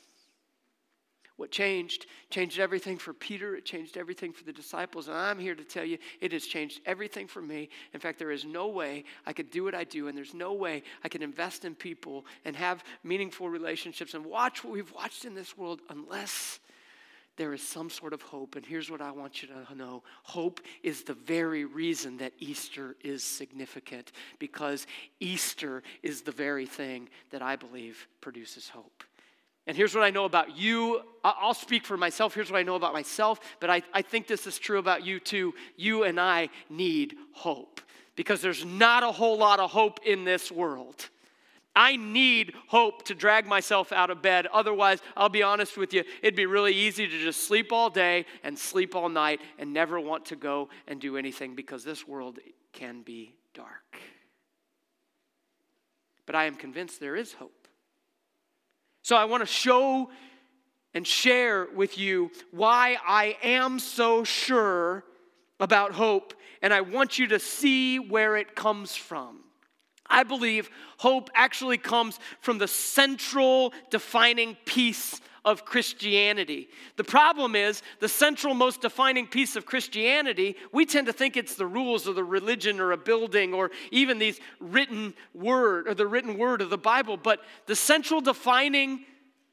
What 1.37 1.51
changed, 1.51 2.07
changed 2.31 2.59
everything 2.59 2.97
for 2.97 3.13
Peter. 3.13 3.57
It 3.57 3.67
changed 3.67 3.99
everything 3.99 4.33
for 4.33 4.45
the 4.45 4.53
disciples. 4.53 5.09
And 5.09 5.17
I'm 5.17 5.39
here 5.39 5.55
to 5.55 5.65
tell 5.65 5.85
you, 5.85 5.99
it 6.21 6.33
has 6.33 6.47
changed 6.47 6.81
everything 6.87 7.27
for 7.27 7.43
me. 7.43 7.69
In 7.93 8.01
fact, 8.01 8.19
there 8.19 8.31
is 8.31 8.47
no 8.47 8.69
way 8.69 9.05
I 9.27 9.35
could 9.35 9.51
do 9.51 9.63
what 9.65 9.75
I 9.75 9.85
do, 9.85 10.09
and 10.09 10.17
there's 10.17 10.33
no 10.33 10.55
way 10.55 10.83
I 11.05 11.09
can 11.09 11.23
invest 11.23 11.67
in 11.67 11.75
people 11.75 12.25
and 12.47 12.57
have 12.57 12.85
meaningful 13.05 13.51
relationships 13.51 14.15
and 14.15 14.25
watch 14.25 14.65
what 14.65 14.73
we've 14.73 14.93
watched 14.93 15.27
in 15.27 15.35
this 15.35 15.59
world 15.59 15.81
unless 15.91 16.59
there 17.37 17.53
is 17.53 17.63
some 17.63 17.91
sort 17.91 18.13
of 18.13 18.23
hope. 18.23 18.57
And 18.57 18.65
here's 18.65 18.91
what 18.91 19.01
I 19.01 19.11
want 19.11 19.43
you 19.43 19.49
to 19.49 19.75
know 19.75 20.03
hope 20.23 20.61
is 20.83 21.03
the 21.03 21.15
very 21.15 21.65
reason 21.65 22.17
that 22.19 22.33
Easter 22.39 22.97
is 23.03 23.23
significant, 23.23 24.13
because 24.39 24.87
Easter 25.21 25.83
is 26.03 26.23
the 26.23 26.33
very 26.33 26.67
thing 26.67 27.09
that 27.31 27.43
I 27.43 27.57
believe 27.57 28.09
produces 28.21 28.69
hope. 28.69 29.05
And 29.67 29.77
here's 29.77 29.95
what 29.95 30.05
I 30.05 30.11
know 30.11 30.27
about 30.27 30.57
you. 30.57 31.03
I'll 31.25 31.53
speak 31.53 31.85
for 31.85 31.97
myself. 31.97 32.35
Here's 32.35 32.51
what 32.51 32.59
I 32.59 32.63
know 32.63 32.77
about 32.77 32.93
myself, 32.93 33.41
but 33.59 33.69
I, 33.69 33.83
I 33.93 34.03
think 34.03 34.29
this 34.29 34.47
is 34.47 34.59
true 34.59 34.79
about 34.79 35.05
you 35.05 35.19
too. 35.19 35.55
You 35.77 36.05
and 36.05 36.21
I 36.21 36.51
need 36.71 37.17
hope 37.33 37.81
because 38.15 38.41
there's 38.41 38.65
not 38.65 39.03
a 39.03 39.11
whole 39.11 39.37
lot 39.37 39.59
of 39.59 39.71
hope 39.71 40.01
in 40.07 40.25
this 40.25 40.53
world. 40.53 41.09
I 41.77 41.97
need 41.97 42.55
hope 42.69 43.05
to 43.05 43.15
drag 43.15 43.47
myself 43.47 43.93
out 43.93 44.09
of 44.11 44.23
bed. 44.23 44.47
Otherwise, 44.47 45.01
I'll 45.15 45.29
be 45.29 45.43
honest 45.43 45.77
with 45.77 45.93
you, 45.93 46.03
it'd 46.23 46.35
be 46.35 46.47
really 46.47 46.73
easy 46.73 47.07
to 47.07 47.21
just 47.21 47.47
sleep 47.47 47.71
all 47.71 47.91
day 47.91 48.25
and 48.43 48.59
sleep 48.59 48.97
all 48.97 49.11
night 49.11 49.43
and 49.59 49.75
never 49.75 50.01
want 50.01 50.25
to 50.27 50.37
go 50.37 50.71
and 50.89 50.99
do 50.99 51.19
anything 51.19 51.55
because 51.55 51.85
this 51.85 52.09
world 52.09 52.39
can 52.73 53.03
be 53.03 53.35
dark. 53.53 54.01
But 56.25 56.35
I 56.35 56.47
am 56.47 56.55
convinced 56.55 56.99
there 56.99 57.15
is 57.15 57.35
hope. 57.35 57.69
So 59.03 59.15
I 59.15 59.27
want 59.27 59.43
to 59.43 59.47
show 59.47 60.11
and 60.95 61.07
share 61.07 61.69
with 61.75 61.99
you 61.99 62.31
why 62.51 62.97
I 63.07 63.37
am 63.43 63.79
so 63.79 64.25
sure 64.25 65.05
about 65.61 65.93
hope, 65.93 66.33
and 66.63 66.73
I 66.73 66.81
want 66.81 67.19
you 67.19 67.27
to 67.29 67.39
see 67.39 67.99
where 67.99 68.37
it 68.37 68.57
comes 68.57 68.97
from. 68.97 69.41
I 70.09 70.23
believe 70.23 70.71
hope 70.99 71.31
actually 71.35 71.79
comes 71.79 72.19
from 72.41 72.59
the 72.59 72.69
central 72.69 73.73
defining 73.91 74.57
piece 74.65 75.21
of 75.47 75.65
Christianity. 75.65 76.69
The 76.97 77.05
problem 77.05 77.55
is, 77.55 77.81
the 78.01 78.09
central, 78.09 78.53
most 78.53 78.83
defining 78.83 79.29
piece 79.29 79.55
of 79.55 79.65
Christianity, 79.65 80.57
we 80.73 80.85
tend 80.85 81.07
to 81.07 81.13
think 81.13 81.37
it's 81.37 81.55
the 81.55 81.67
rules 81.67 82.09
of 82.09 82.17
the 82.17 82.25
religion 82.25 82.81
or 82.81 82.91
a 82.91 82.97
building 82.97 83.55
or 83.55 83.71
even 83.93 84.19
these 84.19 84.41
written 84.59 85.15
word 85.35 85.87
or 85.87 85.95
the 85.95 86.07
written 86.07 86.37
word 86.37 86.63
of 86.63 86.71
the 86.71 86.77
Bible. 86.77 87.17
But 87.17 87.41
the 87.67 87.77
central 87.77 88.21
defining 88.21 89.05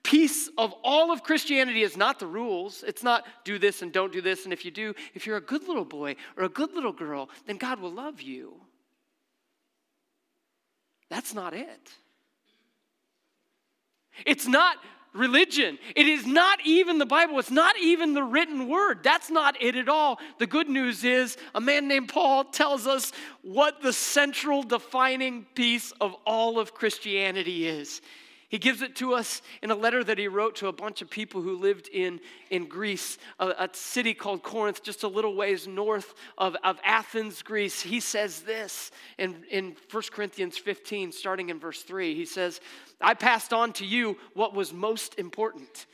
piece 0.01 0.50
of 0.57 0.74
all 0.83 1.12
of 1.12 1.22
Christianity 1.22 1.83
is 1.83 1.95
not 1.95 2.19
the 2.19 2.27
rules. 2.27 2.83
It's 2.86 3.03
not 3.03 3.25
do 3.45 3.60
this 3.60 3.83
and 3.83 3.91
don't 3.91 4.12
do 4.12 4.19
this. 4.19 4.45
And 4.45 4.51
if 4.51 4.65
you 4.65 4.72
do, 4.72 4.95
if 5.13 5.27
you're 5.27 5.38
a 5.38 5.41
good 5.41 5.67
little 5.67 5.86
boy 5.86 6.15
or 6.36 6.43
a 6.43 6.50
good 6.50 6.74
little 6.74 6.91
girl, 6.91 7.29
then 7.45 7.57
God 7.57 7.79
will 7.79 7.93
love 7.93 8.19
you. 8.19 8.55
That's 11.10 11.33
not 11.33 11.53
it. 11.53 11.91
It's 14.25 14.48
not 14.48 14.77
religion. 15.13 15.77
It 15.95 16.07
is 16.07 16.25
not 16.25 16.60
even 16.65 16.98
the 16.98 17.05
Bible. 17.05 17.39
It's 17.39 17.51
not 17.51 17.77
even 17.79 18.13
the 18.13 18.24
written 18.24 18.67
word. 18.67 19.03
That's 19.03 19.29
not 19.29 19.62
it 19.62 19.75
at 19.75 19.89
all. 19.89 20.19
The 20.39 20.48
good 20.48 20.69
news 20.69 21.03
is 21.03 21.38
a 21.53 21.62
man 21.62 21.88
named 21.88 22.10
Paul 22.10 22.45
tells 22.45 22.88
us 22.88 23.12
what 23.41 23.81
the 23.81 23.93
central 23.93 24.63
defining 24.63 25.45
piece 25.55 25.91
of 26.01 26.15
all 26.25 26.60
of 26.60 26.74
Christianity 26.74 27.67
is. 27.67 28.01
He 28.53 28.60
gives 28.60 28.83
it 28.83 28.95
to 28.98 29.15
us 29.15 29.41
in 29.63 29.72
a 29.72 29.75
letter 29.75 30.03
that 30.03 30.19
he 30.19 30.27
wrote 30.27 30.57
to 30.57 30.67
a 30.67 30.72
bunch 30.72 31.01
of 31.01 31.10
people 31.10 31.41
who 31.41 31.57
lived 31.57 31.89
in, 31.91 32.19
in 32.51 32.67
Greece, 32.67 33.17
a, 33.39 33.48
a 33.48 33.69
city 33.74 34.13
called 34.13 34.43
Corinth, 34.43 34.83
just 34.83 35.01
a 35.01 35.07
little 35.07 35.36
ways 35.36 35.67
north 35.67 36.13
of, 36.38 36.55
of 36.63 36.77
Athens, 36.83 37.41
Greece. 37.41 37.81
He 37.81 38.00
says 38.00 38.41
this 38.41 38.91
in, 39.17 39.43
in 39.50 39.75
1 39.89 40.03
Corinthians 40.12 40.55
15, 40.55 41.12
starting 41.12 41.50
in 41.50 41.60
verse 41.60 41.81
3. 41.81 42.13
He 42.13 42.25
says, 42.25 42.62
I 43.01 43.15
passed 43.15 43.53
on 43.53 43.74
to 43.74 43.88
you 43.88 44.17
what 44.36 44.53
was 44.53 44.72
most 44.72 45.17
important. 45.17 45.88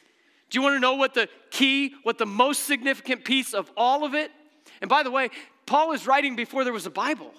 Do 0.50 0.60
you 0.60 0.62
want 0.62 0.76
to 0.76 0.82
know 0.82 0.96
what 0.96 1.14
the 1.14 1.30
key, 1.52 1.94
what 2.04 2.18
the 2.18 2.26
most 2.26 2.66
significant 2.66 3.24
piece 3.24 3.54
of 3.54 3.72
all 3.78 4.04
of 4.04 4.14
it? 4.14 4.32
And 4.82 4.90
by 4.90 5.04
the 5.04 5.12
way, 5.12 5.30
Paul 5.66 5.94
is 5.94 6.06
writing 6.06 6.36
before 6.36 6.66
there 6.66 6.74
was 6.74 6.86
a 6.86 6.92
Bible. 6.92 7.32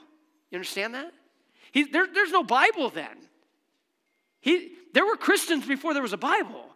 You 0.51 0.57
understand 0.57 0.95
that? 0.95 1.13
He, 1.73 1.83
there, 1.83 2.07
there's 2.11 2.33
no 2.33 2.43
Bible 2.43 2.89
then. 2.89 3.19
He, 4.41 4.71
there 4.93 5.07
were 5.07 5.17
Christians 5.17 5.67
before 5.67 5.95
there 5.95 6.03
was 6.03 6.13
a 6.13 6.19
Bible. 6.19 6.67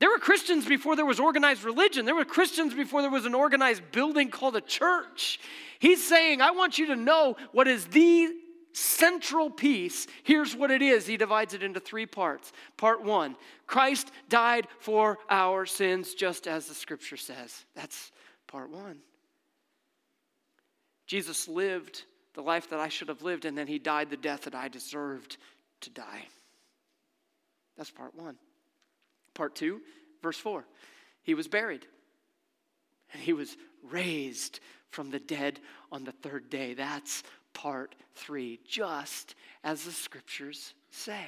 There 0.00 0.10
were 0.10 0.18
Christians 0.18 0.64
before 0.64 0.94
there 0.94 1.04
was 1.04 1.18
organized 1.18 1.64
religion. 1.64 2.04
There 2.04 2.14
were 2.14 2.24
Christians 2.24 2.72
before 2.72 3.02
there 3.02 3.10
was 3.10 3.26
an 3.26 3.34
organized 3.34 3.82
building 3.90 4.30
called 4.30 4.54
a 4.54 4.60
church. 4.60 5.40
He's 5.80 6.06
saying, 6.06 6.40
I 6.40 6.52
want 6.52 6.78
you 6.78 6.86
to 6.86 6.96
know 6.96 7.36
what 7.52 7.66
is 7.66 7.86
the 7.86 8.32
central 8.72 9.50
piece. 9.50 10.06
Here's 10.22 10.54
what 10.54 10.70
it 10.70 10.82
is. 10.82 11.06
He 11.06 11.16
divides 11.16 11.52
it 11.52 11.64
into 11.64 11.80
three 11.80 12.06
parts. 12.06 12.52
Part 12.76 13.02
one 13.02 13.36
Christ 13.66 14.10
died 14.28 14.68
for 14.78 15.18
our 15.28 15.66
sins, 15.66 16.14
just 16.14 16.46
as 16.46 16.66
the 16.66 16.74
scripture 16.74 17.16
says. 17.16 17.64
That's 17.74 18.12
part 18.46 18.70
one. 18.70 18.98
Jesus 21.06 21.48
lived 21.48 22.04
the 22.34 22.42
life 22.42 22.70
that 22.70 22.78
I 22.78 22.88
should 22.88 23.08
have 23.08 23.22
lived, 23.22 23.46
and 23.46 23.58
then 23.58 23.66
he 23.66 23.78
died 23.78 24.10
the 24.10 24.16
death 24.16 24.42
that 24.42 24.54
I 24.54 24.68
deserved 24.68 25.38
to 25.80 25.90
die. 25.90 26.26
That's 27.78 27.90
part 27.90 28.14
one. 28.14 28.36
Part 29.34 29.54
two, 29.54 29.80
verse 30.22 30.36
four. 30.36 30.66
He 31.22 31.34
was 31.34 31.48
buried, 31.48 31.86
and 33.12 33.22
he 33.22 33.32
was 33.32 33.56
raised 33.88 34.60
from 34.90 35.10
the 35.10 35.20
dead 35.20 35.60
on 35.92 36.04
the 36.04 36.12
third 36.12 36.50
day. 36.50 36.74
That's 36.74 37.22
part 37.54 37.94
three, 38.14 38.58
just 38.66 39.34
as 39.62 39.84
the 39.84 39.92
scriptures 39.92 40.74
say. 40.90 41.24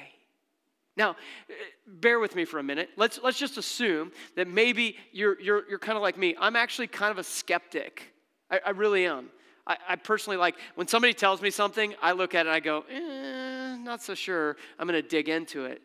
Now, 0.97 1.15
bear 1.87 2.19
with 2.19 2.35
me 2.35 2.43
for 2.43 2.59
a 2.59 2.63
minute. 2.63 2.89
Let's, 2.97 3.19
let's 3.23 3.39
just 3.39 3.57
assume 3.57 4.11
that 4.35 4.47
maybe 4.47 4.97
you're, 5.13 5.39
you're, 5.39 5.67
you're 5.69 5.79
kind 5.79 5.95
of 5.95 6.01
like 6.01 6.17
me. 6.17 6.35
I'm 6.37 6.57
actually 6.57 6.87
kind 6.87 7.11
of 7.11 7.17
a 7.17 7.23
skeptic. 7.23 8.13
I, 8.49 8.59
I 8.65 8.69
really 8.71 9.05
am. 9.05 9.29
I, 9.65 9.77
I, 9.87 9.95
personally 9.95 10.37
like 10.37 10.55
when 10.75 10.87
somebody 10.87 11.13
tells 11.13 11.41
me 11.41 11.49
something, 11.49 11.95
I 12.01 12.11
look 12.11 12.35
at 12.35 12.45
it 12.45 12.49
and 12.49 12.55
I 12.55 12.59
go, 12.59 12.83
eh, 12.91 13.77
not 13.77 14.01
so 14.01 14.15
sure. 14.15 14.57
I'm 14.77 14.87
going 14.87 15.01
to 15.01 15.07
dig 15.07 15.29
into 15.29 15.65
it. 15.65 15.81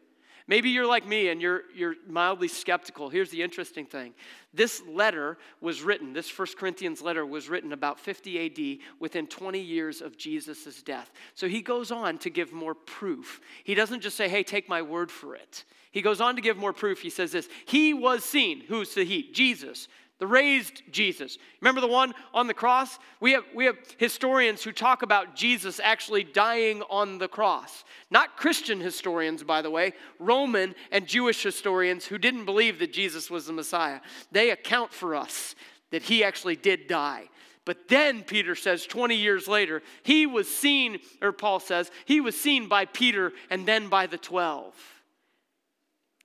Maybe 0.49 0.71
you're 0.71 0.87
like 0.87 1.07
me 1.07 1.29
and 1.29 1.43
you're, 1.43 1.63
you're 1.75 1.97
mildly 2.09 2.47
skeptical. 2.47 3.09
Here's 3.09 3.31
the 3.31 3.43
interesting 3.43 3.85
thing 3.85 4.15
this 4.55 4.83
letter 4.89 5.39
was 5.61 5.83
written, 5.83 6.13
this 6.13 6.29
First 6.29 6.57
Corinthians 6.57 7.03
letter 7.03 7.27
was 7.27 7.49
written 7.49 7.73
about 7.73 7.99
50 7.99 8.47
AD 8.47 8.87
within 9.01 9.27
20 9.27 9.61
years 9.61 10.01
of 10.01 10.17
Jesus' 10.17 10.83
death. 10.83 11.11
So 11.35 11.49
he 11.49 11.63
goes 11.63 11.91
on 11.91 12.19
to 12.19 12.31
give 12.31 12.53
more 12.53 12.75
proof. 12.75 13.41
He 13.65 13.75
doesn't 13.75 14.01
just 14.01 14.17
say, 14.17 14.29
hey, 14.29 14.43
take 14.43 14.69
my 14.69 14.83
word 14.83 15.11
for 15.11 15.35
it. 15.35 15.65
He 15.91 16.03
goes 16.03 16.21
on 16.21 16.37
to 16.37 16.43
give 16.43 16.57
more 16.57 16.73
proof. 16.73 17.01
He 17.01 17.11
says 17.11 17.33
this 17.33 17.49
He 17.65 17.95
was 17.95 18.23
seen. 18.23 18.63
Who's 18.69 18.95
the 18.95 19.05
He? 19.05 19.31
Jesus 19.33 19.89
the 20.19 20.27
raised 20.27 20.83
Jesus. 20.91 21.37
Remember 21.61 21.81
the 21.81 21.87
one 21.87 22.15
on 22.33 22.47
the 22.47 22.55
cross? 22.55 22.99
We 23.21 23.33
have, 23.33 23.45
we 23.55 23.67
have 23.67 23.77
historians 23.99 24.63
who 24.63 24.73
talk 24.73 25.03
about 25.03 25.37
Jesus 25.37 25.79
actually 25.83 26.25
dying 26.25 26.83
on 26.89 27.19
the 27.19 27.29
cross. 27.29 27.85
Not 28.11 28.37
Christian 28.37 28.81
historians, 28.81 29.43
by 29.43 29.61
the 29.61 29.71
way, 29.71 29.93
Roman 30.19 30.75
and 30.91 31.07
Jewish 31.07 31.43
historians 31.43 32.07
who 32.07 32.19
didn't 32.19 32.47
believe 32.47 32.79
that 32.79 32.93
Jesus 32.93 33.31
was 33.31 33.47
the 33.47 33.53
Messiah. 33.53 34.01
They 34.33 34.51
account 34.51 34.93
for 34.93 35.15
us 35.15 35.55
that 35.91 36.03
he 36.03 36.25
actually 36.25 36.57
did 36.57 36.87
die. 36.87 37.29
But 37.67 37.89
then 37.89 38.23
Peter 38.23 38.55
says 38.55 38.87
20 38.87 39.17
years 39.17 39.49
later, 39.49 39.83
he 40.03 40.25
was 40.25 40.49
seen, 40.49 41.01
or 41.21 41.33
Paul 41.33 41.61
says, 41.61 41.91
he 42.05 42.21
was 42.21 42.41
seen 42.41 42.69
by 42.69 42.85
Peter 42.85 43.33
and 43.51 43.67
then 43.67 43.89
by 43.89 44.07
the 44.07 44.19
12. 44.19 44.75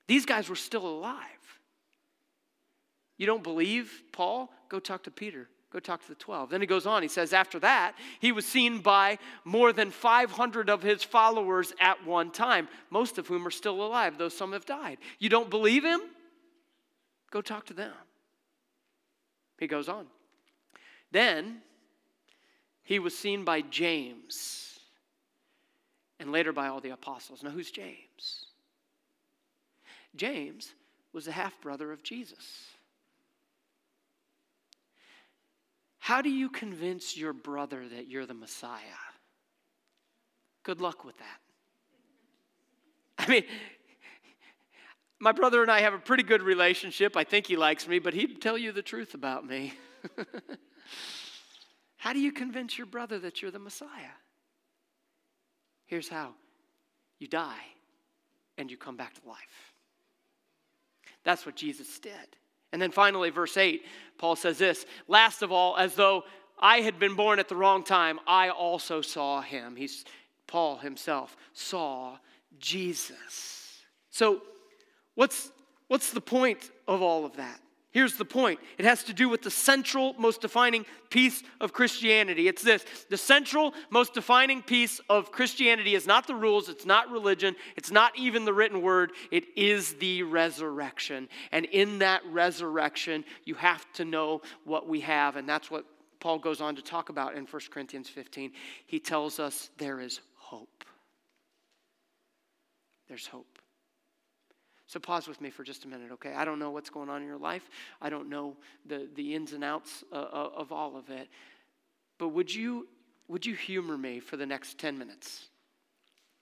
These 0.07 0.25
guys 0.25 0.49
were 0.49 0.55
still 0.55 0.85
alive. 0.85 1.30
You 3.21 3.27
don't 3.27 3.43
believe 3.43 4.01
Paul? 4.11 4.51
Go 4.67 4.79
talk 4.79 5.03
to 5.03 5.11
Peter. 5.11 5.47
Go 5.71 5.77
talk 5.77 6.01
to 6.01 6.07
the 6.07 6.15
12. 6.15 6.49
Then 6.49 6.59
he 6.59 6.65
goes 6.65 6.87
on. 6.87 7.03
He 7.03 7.07
says, 7.07 7.33
after 7.33 7.59
that, 7.59 7.93
he 8.19 8.31
was 8.31 8.47
seen 8.47 8.79
by 8.79 9.19
more 9.45 9.71
than 9.71 9.91
500 9.91 10.71
of 10.71 10.81
his 10.81 11.03
followers 11.03 11.71
at 11.79 12.03
one 12.03 12.31
time, 12.31 12.67
most 12.89 13.19
of 13.19 13.27
whom 13.27 13.45
are 13.45 13.51
still 13.51 13.83
alive, 13.83 14.17
though 14.17 14.27
some 14.27 14.53
have 14.53 14.65
died. 14.65 14.97
You 15.19 15.29
don't 15.29 15.51
believe 15.51 15.85
him? 15.85 16.01
Go 17.29 17.41
talk 17.41 17.67
to 17.67 17.75
them. 17.75 17.93
He 19.59 19.67
goes 19.67 19.87
on. 19.87 20.07
Then 21.11 21.61
he 22.81 22.97
was 22.97 23.15
seen 23.15 23.45
by 23.45 23.61
James 23.61 24.79
and 26.19 26.31
later 26.31 26.53
by 26.53 26.69
all 26.69 26.81
the 26.81 26.89
apostles. 26.89 27.43
Now, 27.43 27.51
who's 27.51 27.69
James? 27.69 28.47
James 30.15 30.73
was 31.13 31.25
the 31.25 31.33
half 31.33 31.61
brother 31.61 31.91
of 31.91 32.01
Jesus. 32.01 32.71
How 36.01 36.23
do 36.23 36.29
you 36.31 36.49
convince 36.49 37.15
your 37.15 37.31
brother 37.31 37.87
that 37.87 38.07
you're 38.07 38.25
the 38.25 38.33
Messiah? 38.33 38.81
Good 40.63 40.81
luck 40.81 41.05
with 41.05 41.15
that. 41.19 41.39
I 43.19 43.29
mean, 43.29 43.43
my 45.19 45.31
brother 45.31 45.61
and 45.61 45.69
I 45.69 45.81
have 45.81 45.93
a 45.93 45.99
pretty 45.99 46.23
good 46.23 46.41
relationship. 46.41 47.15
I 47.15 47.23
think 47.23 47.45
he 47.45 47.55
likes 47.55 47.87
me, 47.87 47.99
but 47.99 48.15
he'd 48.15 48.41
tell 48.41 48.57
you 48.57 48.71
the 48.71 48.81
truth 48.81 49.13
about 49.13 49.45
me. 49.45 49.73
how 51.97 52.13
do 52.13 52.19
you 52.19 52.31
convince 52.31 52.79
your 52.79 52.87
brother 52.87 53.19
that 53.19 53.43
you're 53.43 53.51
the 53.51 53.59
Messiah? 53.59 54.15
Here's 55.85 56.09
how 56.09 56.33
you 57.19 57.27
die 57.27 57.61
and 58.57 58.71
you 58.71 58.77
come 58.77 58.97
back 58.97 59.13
to 59.21 59.29
life. 59.29 59.75
That's 61.23 61.45
what 61.45 61.55
Jesus 61.55 61.99
did. 61.99 62.37
And 62.71 62.81
then 62.81 62.91
finally, 62.91 63.29
verse 63.29 63.57
8, 63.57 63.83
Paul 64.17 64.35
says 64.35 64.57
this 64.57 64.85
Last 65.07 65.41
of 65.41 65.51
all, 65.51 65.77
as 65.77 65.95
though 65.95 66.23
I 66.59 66.81
had 66.81 66.99
been 66.99 67.15
born 67.15 67.39
at 67.39 67.49
the 67.49 67.55
wrong 67.55 67.83
time, 67.83 68.19
I 68.27 68.49
also 68.49 69.01
saw 69.01 69.41
him. 69.41 69.75
He's 69.75 70.05
Paul 70.51 70.77
himself 70.77 71.37
saw 71.53 72.17
Jesus. 72.59 73.83
So, 74.09 74.41
what's, 75.15 75.49
what's 75.87 76.11
the 76.11 76.19
point 76.19 76.71
of 76.89 77.01
all 77.01 77.23
of 77.23 77.37
that? 77.37 77.59
Here's 77.91 78.15
the 78.15 78.25
point 78.25 78.59
it 78.77 78.85
has 78.85 79.03
to 79.03 79.13
do 79.13 79.27
with 79.27 79.41
the 79.41 79.51
central, 79.51 80.13
most 80.17 80.39
defining 80.39 80.85
piece 81.09 81.43
of 81.59 81.73
Christianity. 81.73 82.47
It's 82.47 82.63
this 82.63 82.85
the 83.09 83.17
central, 83.17 83.73
most 83.89 84.13
defining 84.13 84.61
piece 84.61 85.01
of 85.09 85.31
Christianity 85.31 85.93
is 85.93 86.07
not 86.07 86.25
the 86.25 86.35
rules, 86.35 86.69
it's 86.69 86.85
not 86.85 87.11
religion, 87.11 87.53
it's 87.75 87.91
not 87.91 88.17
even 88.17 88.45
the 88.45 88.53
written 88.53 88.81
word, 88.81 89.11
it 89.29 89.43
is 89.57 89.95
the 89.95 90.23
resurrection. 90.23 91.27
And 91.51 91.65
in 91.65 91.99
that 91.99 92.21
resurrection, 92.25 93.25
you 93.43 93.55
have 93.55 93.85
to 93.93 94.05
know 94.05 94.41
what 94.63 94.87
we 94.87 95.01
have. 95.01 95.35
And 95.35 95.47
that's 95.47 95.69
what 95.69 95.85
Paul 96.21 96.39
goes 96.39 96.61
on 96.61 96.77
to 96.77 96.81
talk 96.81 97.09
about 97.09 97.35
in 97.35 97.45
1 97.45 97.61
Corinthians 97.71 98.07
15. 98.07 98.53
He 98.85 98.99
tells 98.99 99.37
us 99.37 99.69
there 99.77 99.99
is 99.99 100.21
hope. 100.37 100.85
There's 103.09 103.27
hope. 103.27 103.50
So 104.91 104.99
pause 104.99 105.25
with 105.25 105.39
me 105.39 105.49
for 105.49 105.63
just 105.63 105.85
a 105.85 105.87
minute, 105.87 106.11
okay? 106.11 106.33
I 106.33 106.43
don't 106.43 106.59
know 106.59 106.69
what's 106.69 106.89
going 106.89 107.07
on 107.07 107.21
in 107.21 107.27
your 107.27 107.37
life. 107.37 107.69
I 108.01 108.09
don't 108.09 108.27
know 108.27 108.57
the, 108.85 109.07
the 109.15 109.33
ins 109.33 109.53
and 109.53 109.63
outs 109.63 110.03
uh, 110.11 110.15
uh, 110.17 110.49
of 110.53 110.73
all 110.73 110.97
of 110.97 111.09
it. 111.09 111.29
But 112.17 112.29
would 112.29 112.53
you, 112.53 112.89
would 113.29 113.45
you 113.45 113.53
humor 113.53 113.97
me 113.97 114.19
for 114.19 114.35
the 114.35 114.45
next 114.45 114.77
10 114.79 114.97
minutes? 114.97 115.47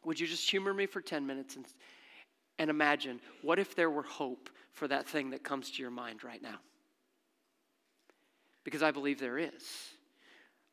Would 0.04 0.20
you 0.20 0.26
just 0.26 0.50
humor 0.50 0.74
me 0.74 0.88
for 0.88 1.00
10 1.00 1.28
minutes 1.28 1.58
and, 1.58 1.66
and 2.58 2.72
imagine 2.72 3.20
what 3.44 3.60
if 3.60 3.76
there 3.76 3.92
were 3.92 4.02
hope 4.02 4.50
for 4.74 4.88
that 4.88 5.08
thing 5.08 5.30
that 5.30 5.44
comes 5.44 5.70
to 5.70 5.84
your 5.84 5.92
mind 5.92 6.24
right 6.24 6.42
now? 6.42 6.58
Because 8.64 8.82
I 8.82 8.90
believe 8.90 9.20
there 9.20 9.38
is. 9.38 9.54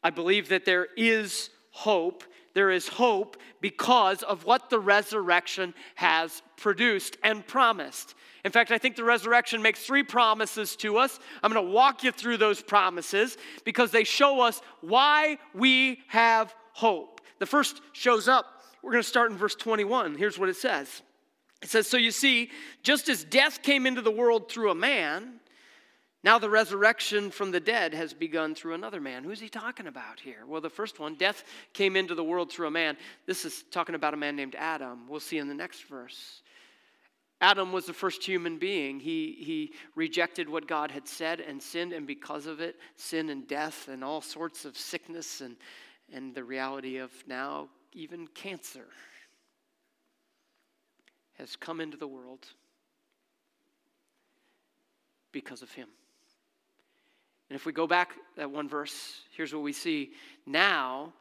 I 0.03 0.09
believe 0.09 0.49
that 0.49 0.65
there 0.65 0.89
is 0.97 1.51
hope. 1.77 2.25
There 2.55 2.71
is 2.71 2.89
hope 2.89 3.37
because 3.61 4.23
of 4.23 4.47
what 4.47 4.71
the 4.71 4.81
resurrection 4.81 5.75
has 5.97 6.43
produced 6.57 7.19
and 7.23 7.47
promised. 7.47 8.15
In 8.47 8.51
fact, 8.51 8.71
I 8.71 8.79
think 8.79 8.97
the 8.97 9.05
resurrection 9.05 9.61
makes 9.61 9.85
three 9.85 10.03
promises 10.03 10.75
to 10.77 10.97
us. 10.97 11.21
I'm 11.43 11.53
going 11.53 11.67
to 11.67 11.71
walk 11.71 12.03
you 12.03 12.13
through 12.13 12.39
those 12.39 12.63
promises 12.63 13.37
because 13.65 13.91
they 13.91 14.05
show 14.05 14.41
us 14.41 14.63
why 14.81 15.37
we 15.53 16.01
have 16.09 16.55
hope. 16.73 17.21
The 17.41 17.47
first 17.47 17.83
shows 17.93 18.27
up. 18.27 18.47
We're 18.83 18.93
going 18.93 19.03
to 19.03 19.09
start 19.09 19.31
in 19.31 19.37
verse 19.37 19.55
21. 19.55 20.15
Here's 20.15 20.39
what 20.39 20.49
it 20.49 20.57
says 20.57 21.03
It 21.61 21.69
says, 21.69 21.87
So 21.87 21.99
you 21.99 22.11
see, 22.11 22.51
just 22.83 23.11
as 23.11 23.23
death 23.23 23.63
came 23.63 23.87
into 23.87 24.01
the 24.01 24.11
world 24.11 24.51
through 24.51 24.71
a 24.71 24.75
man, 24.75 25.41
now, 26.27 26.41
the 26.41 26.51
resurrection 26.51 27.31
from 27.31 27.53
the 27.53 27.61
dead 27.61 27.95
has 27.95 28.13
begun 28.13 28.57
through 28.57 28.75
another 28.75 29.01
man. 29.01 29.23
Who's 29.23 29.39
he 29.39 29.49
talking 29.49 29.87
about 29.87 30.19
here? 30.19 30.45
Well, 30.45 30.61
the 30.61 30.69
first 30.69 30.99
one, 30.99 31.15
death 31.15 31.45
came 31.73 31.95
into 31.95 32.17
the 32.17 32.25
world 32.25 32.51
through 32.51 32.67
a 32.67 32.71
man. 32.73 32.97
This 33.27 33.45
is 33.45 33.63
talking 33.71 33.95
about 33.95 34.13
a 34.13 34.17
man 34.17 34.35
named 34.35 34.57
Adam. 34.59 35.07
We'll 35.09 35.21
see 35.21 35.39
in 35.39 35.47
the 35.47 35.55
next 35.55 35.85
verse. 35.85 36.43
Adam 37.41 37.71
was 37.71 37.87
the 37.87 37.93
first 37.93 38.25
human 38.25 38.59
being. 38.59 38.99
He, 38.99 39.37
he 39.39 39.73
rejected 39.95 40.49
what 40.49 40.67
God 40.67 40.91
had 40.91 41.07
said 41.07 41.39
and 41.39 41.63
sinned, 41.63 41.93
and 41.93 42.09
because 42.09 42.47
of 42.47 42.59
it, 42.59 42.75
sin 42.97 43.31
and 43.31 43.47
death 43.47 43.87
and 43.87 44.03
all 44.03 44.21
sorts 44.21 44.65
of 44.65 44.77
sickness 44.77 45.41
and, 45.41 45.55
and 46.13 46.35
the 46.35 46.43
reality 46.43 46.97
of 46.97 47.13
now 47.29 47.69
even 47.93 48.27
cancer 48.27 48.89
has 51.39 51.55
come 51.55 51.81
into 51.81 51.97
the 51.97 52.09
world 52.09 52.49
because 55.31 55.63
of 55.63 55.71
him. 55.71 55.87
And 57.49 57.57
if 57.57 57.67
we 57.67 57.73
go 57.73 57.87
back 57.87 58.13
that 58.37 58.51
one 58.51 58.69
verse, 58.69 59.21
here's 59.37 59.53
what 59.53 59.63
we 59.63 59.73
see. 59.73 60.13
Now, 60.47 61.13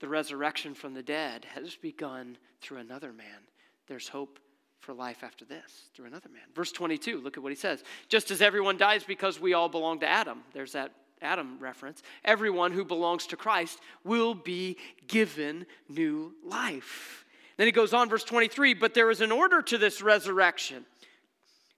the 0.00 0.08
resurrection 0.08 0.74
from 0.74 0.94
the 0.94 1.02
dead 1.02 1.46
has 1.54 1.76
begun 1.76 2.36
through 2.60 2.78
another 2.78 3.12
man. 3.12 3.40
There's 3.86 4.08
hope 4.08 4.38
for 4.80 4.92
life 4.92 5.24
after 5.24 5.44
this 5.44 5.88
through 5.94 6.06
another 6.06 6.28
man. 6.28 6.42
Verse 6.54 6.72
22, 6.72 7.20
look 7.20 7.36
at 7.36 7.42
what 7.42 7.52
he 7.52 7.56
says. 7.56 7.82
Just 8.08 8.30
as 8.30 8.42
everyone 8.42 8.76
dies 8.76 9.04
because 9.04 9.40
we 9.40 9.54
all 9.54 9.68
belong 9.68 10.00
to 10.00 10.06
Adam, 10.06 10.42
there's 10.52 10.72
that 10.72 10.92
Adam 11.22 11.56
reference. 11.58 12.02
Everyone 12.24 12.72
who 12.72 12.84
belongs 12.84 13.26
to 13.28 13.36
Christ 13.36 13.80
will 14.04 14.34
be 14.34 14.76
given 15.08 15.64
new 15.88 16.34
life. 16.44 17.24
Then 17.56 17.66
he 17.66 17.72
goes 17.72 17.94
on, 17.94 18.08
verse 18.08 18.24
23, 18.24 18.74
but 18.74 18.94
there 18.94 19.10
is 19.10 19.20
an 19.20 19.32
order 19.32 19.62
to 19.62 19.78
this 19.78 20.02
resurrection. 20.02 20.84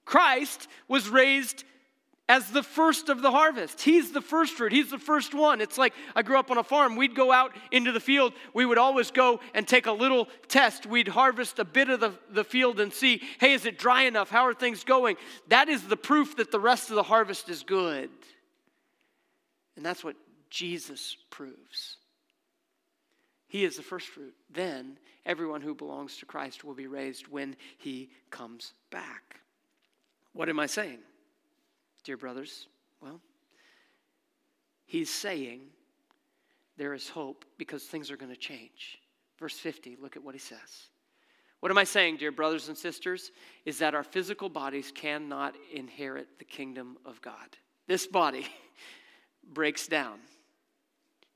Christ 0.05 0.67
was 0.87 1.07
raised 1.07 1.63
as 2.29 2.49
the 2.51 2.63
first 2.63 3.07
of 3.07 3.21
the 3.21 3.31
harvest. 3.31 3.81
He's 3.81 4.11
the 4.11 4.21
first 4.21 4.53
fruit. 4.53 4.71
He's 4.73 4.89
the 4.89 4.99
first 4.99 5.33
one. 5.33 5.61
It's 5.61 5.77
like 5.77 5.93
I 6.15 6.23
grew 6.23 6.37
up 6.37 6.51
on 6.51 6.57
a 6.57 6.63
farm. 6.63 6.95
We'd 6.95 7.15
go 7.15 7.31
out 7.31 7.55
into 7.71 7.91
the 7.91 7.99
field. 7.99 8.33
We 8.53 8.65
would 8.65 8.77
always 8.77 9.11
go 9.11 9.39
and 9.53 9.67
take 9.67 9.85
a 9.85 9.91
little 9.91 10.27
test. 10.49 10.85
We'd 10.85 11.07
harvest 11.07 11.59
a 11.59 11.65
bit 11.65 11.89
of 11.89 11.99
the, 11.99 12.13
the 12.29 12.43
field 12.43 12.79
and 12.79 12.91
see, 12.91 13.21
hey, 13.39 13.53
is 13.53 13.65
it 13.65 13.79
dry 13.79 14.03
enough? 14.03 14.29
How 14.29 14.45
are 14.45 14.53
things 14.53 14.83
going? 14.83 15.15
That 15.47 15.69
is 15.69 15.87
the 15.87 15.97
proof 15.97 16.35
that 16.37 16.51
the 16.51 16.59
rest 16.59 16.89
of 16.89 16.95
the 16.95 17.03
harvest 17.03 17.47
is 17.47 17.63
good. 17.63 18.09
And 19.77 19.85
that's 19.85 20.03
what 20.03 20.15
Jesus 20.49 21.15
proves. 21.29 21.97
He 23.47 23.63
is 23.63 23.77
the 23.77 23.83
first 23.83 24.07
fruit. 24.07 24.33
Then 24.49 24.97
everyone 25.25 25.61
who 25.61 25.73
belongs 25.73 26.17
to 26.17 26.25
Christ 26.25 26.65
will 26.65 26.73
be 26.73 26.87
raised 26.87 27.29
when 27.29 27.55
he 27.77 28.09
comes 28.31 28.73
back. 28.91 29.39
What 30.33 30.49
am 30.49 30.59
I 30.59 30.65
saying? 30.65 30.99
Dear 32.07 32.17
brothers? 32.17 32.67
Well, 33.01 33.19
he's 34.85 35.09
saying 35.09 35.59
there 36.77 36.93
is 36.93 37.09
hope 37.09 37.43
because 37.57 37.83
things 37.83 38.09
are 38.09 38.15
going 38.15 38.31
to 38.31 38.39
change. 38.39 38.99
Verse 39.37 39.59
50, 39.59 39.97
look 40.01 40.15
at 40.15 40.23
what 40.23 40.33
he 40.33 40.39
says. 40.39 40.87
What 41.59 41.69
am 41.69 41.77
I 41.77 41.83
saying, 41.83 42.15
dear 42.15 42.31
brothers 42.31 42.69
and 42.69 42.77
sisters? 42.77 43.31
Is 43.65 43.77
that 43.79 43.93
our 43.93 44.05
physical 44.05 44.47
bodies 44.47 44.89
cannot 44.95 45.55
inherit 45.73 46.39
the 46.39 46.45
kingdom 46.45 46.97
of 47.05 47.21
God. 47.21 47.57
This 47.87 48.07
body 48.07 48.47
breaks 49.53 49.85
down. 49.85 50.19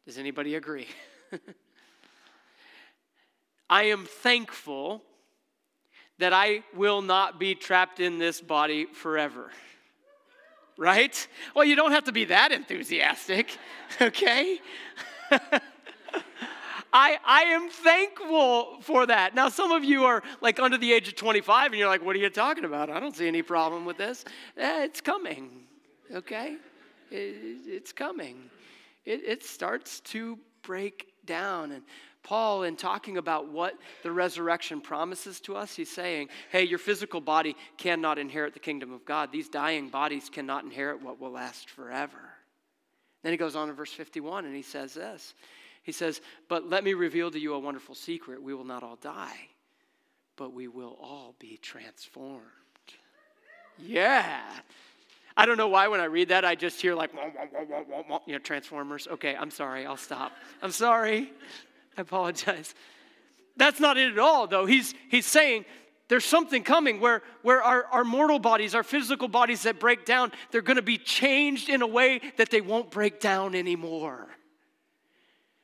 Does 0.05 0.17
anybody 0.17 0.55
agree? 0.55 0.87
I 3.69 3.83
am 3.83 4.05
thankful 4.05 5.01
that 6.17 6.31
I 6.31 6.63
will 6.73 7.01
not 7.01 7.41
be 7.41 7.55
trapped 7.55 7.99
in 7.99 8.19
this 8.19 8.39
body 8.39 8.85
forever 8.85 9.51
right? 10.81 11.27
Well, 11.55 11.63
you 11.63 11.75
don't 11.75 11.91
have 11.91 12.05
to 12.05 12.11
be 12.11 12.25
that 12.25 12.51
enthusiastic, 12.51 13.55
okay? 14.01 14.59
I, 16.91 17.19
I 17.23 17.43
am 17.43 17.69
thankful 17.69 18.81
for 18.81 19.05
that. 19.05 19.35
Now, 19.35 19.47
some 19.47 19.71
of 19.71 19.83
you 19.83 20.05
are 20.05 20.23
like 20.41 20.59
under 20.59 20.79
the 20.79 20.91
age 20.91 21.07
of 21.07 21.15
25 21.15 21.67
and 21.67 21.79
you're 21.79 21.87
like, 21.87 22.03
what 22.03 22.15
are 22.15 22.19
you 22.19 22.31
talking 22.31 22.65
about? 22.65 22.89
I 22.89 22.99
don't 22.99 23.15
see 23.15 23.27
any 23.27 23.43
problem 23.43 23.85
with 23.85 23.97
this. 23.97 24.25
Eh, 24.57 24.83
it's 24.83 25.01
coming, 25.01 25.65
okay? 26.15 26.57
It, 27.11 27.59
it's 27.67 27.93
coming. 27.93 28.49
It, 29.05 29.21
it 29.23 29.43
starts 29.43 29.99
to 29.99 30.39
break 30.63 31.13
down. 31.27 31.73
And 31.73 31.83
Paul, 32.23 32.63
in 32.63 32.75
talking 32.75 33.17
about 33.17 33.47
what 33.47 33.73
the 34.03 34.11
resurrection 34.11 34.79
promises 34.79 35.39
to 35.41 35.55
us, 35.55 35.75
he's 35.75 35.89
saying, 35.89 36.29
hey, 36.51 36.63
your 36.63 36.77
physical 36.77 37.19
body 37.19 37.55
cannot 37.77 38.19
inherit 38.19 38.53
the 38.53 38.59
kingdom 38.59 38.93
of 38.93 39.05
God. 39.05 39.31
These 39.31 39.49
dying 39.49 39.89
bodies 39.89 40.29
cannot 40.29 40.63
inherit 40.63 41.01
what 41.01 41.19
will 41.19 41.31
last 41.31 41.69
forever. 41.69 42.19
Then 43.23 43.33
he 43.33 43.37
goes 43.37 43.55
on 43.55 43.69
in 43.69 43.75
verse 43.75 43.91
51 43.91 44.45
and 44.45 44.55
he 44.55 44.61
says 44.61 44.93
this 44.93 45.33
He 45.83 45.91
says, 45.91 46.21
But 46.47 46.69
let 46.69 46.83
me 46.83 46.93
reveal 46.93 47.31
to 47.31 47.39
you 47.39 47.53
a 47.53 47.59
wonderful 47.59 47.95
secret. 47.95 48.41
We 48.41 48.53
will 48.53 48.65
not 48.65 48.83
all 48.83 48.97
die, 48.97 49.47
but 50.35 50.53
we 50.53 50.67
will 50.67 50.97
all 51.01 51.35
be 51.39 51.57
transformed. 51.57 52.45
Yeah. 53.79 54.41
I 55.37 55.45
don't 55.45 55.57
know 55.57 55.69
why 55.69 55.87
when 55.87 56.01
I 56.01 56.05
read 56.05 56.29
that, 56.29 56.43
I 56.45 56.55
just 56.55 56.81
hear 56.81 56.93
like, 56.93 57.11
you 58.27 58.33
know, 58.33 58.39
Transformers. 58.39 59.07
Okay, 59.07 59.35
I'm 59.35 59.49
sorry, 59.49 59.85
I'll 59.85 59.97
stop. 59.97 60.33
I'm 60.61 60.71
sorry. 60.71 61.31
I 61.97 62.01
apologize. 62.01 62.73
That's 63.57 63.79
not 63.79 63.97
it 63.97 64.11
at 64.11 64.19
all, 64.19 64.47
though. 64.47 64.65
He's, 64.65 64.93
he's 65.09 65.25
saying 65.25 65.65
there's 66.07 66.25
something 66.25 66.63
coming 66.63 66.99
where, 66.99 67.21
where 67.41 67.61
our, 67.61 67.85
our 67.85 68.03
mortal 68.03 68.39
bodies, 68.39 68.75
our 68.75 68.83
physical 68.83 69.27
bodies 69.27 69.63
that 69.63 69.79
break 69.79 70.05
down, 70.05 70.31
they're 70.51 70.61
going 70.61 70.77
to 70.77 70.81
be 70.81 70.97
changed 70.97 71.69
in 71.69 71.81
a 71.81 71.87
way 71.87 72.21
that 72.37 72.49
they 72.49 72.61
won't 72.61 72.91
break 72.91 73.19
down 73.19 73.55
anymore. 73.55 74.27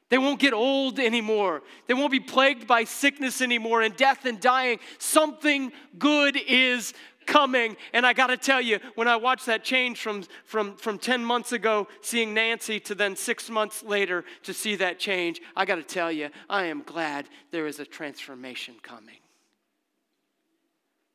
They 0.10 0.18
won't 0.18 0.40
get 0.40 0.54
old 0.54 1.00
anymore. 1.00 1.64
They 1.88 1.94
won't 1.94 2.12
be 2.12 2.22
plagued 2.22 2.66
by 2.66 2.86
sickness 2.86 3.42
anymore 3.42 3.82
and 3.82 3.96
death 3.96 4.26
and 4.26 4.40
dying. 4.40 4.80
Something 5.00 5.74
good 6.00 6.38
is 6.38 6.94
coming. 7.28 7.78
And 7.94 8.06
I 8.06 8.14
got 8.14 8.28
to 8.28 8.38
tell 8.38 8.62
you, 8.62 8.80
when 8.96 9.08
I 9.08 9.16
watched 9.18 9.46
that 9.46 9.64
change 9.64 10.00
from, 10.00 10.24
from, 10.46 10.76
from 10.78 10.98
10 10.98 11.24
months 11.24 11.52
ago, 11.52 11.88
seeing 12.02 12.34
Nancy, 12.34 12.80
to 12.80 12.96
then 12.96 13.16
six 13.16 13.50
months 13.50 13.84
later 13.84 14.24
to 14.44 14.54
see 14.54 14.76
that 14.78 14.98
change, 14.98 15.42
I 15.56 15.66
got 15.66 15.76
to 15.76 15.84
tell 15.84 16.12
you, 16.12 16.30
I 16.50 16.66
am 16.66 16.82
glad 16.82 17.28
there 17.52 17.68
is 17.68 17.80
a 17.80 17.86
transformation 17.86 18.76
coming. 18.82 19.18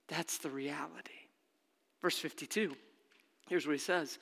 That's 0.07 0.39
the 0.39 0.51
reality. 0.51 1.11
Verse 2.01 2.19
52. 2.19 2.77
Here's 3.49 3.67
what 3.67 3.73
he 3.73 3.79
says 3.79 4.19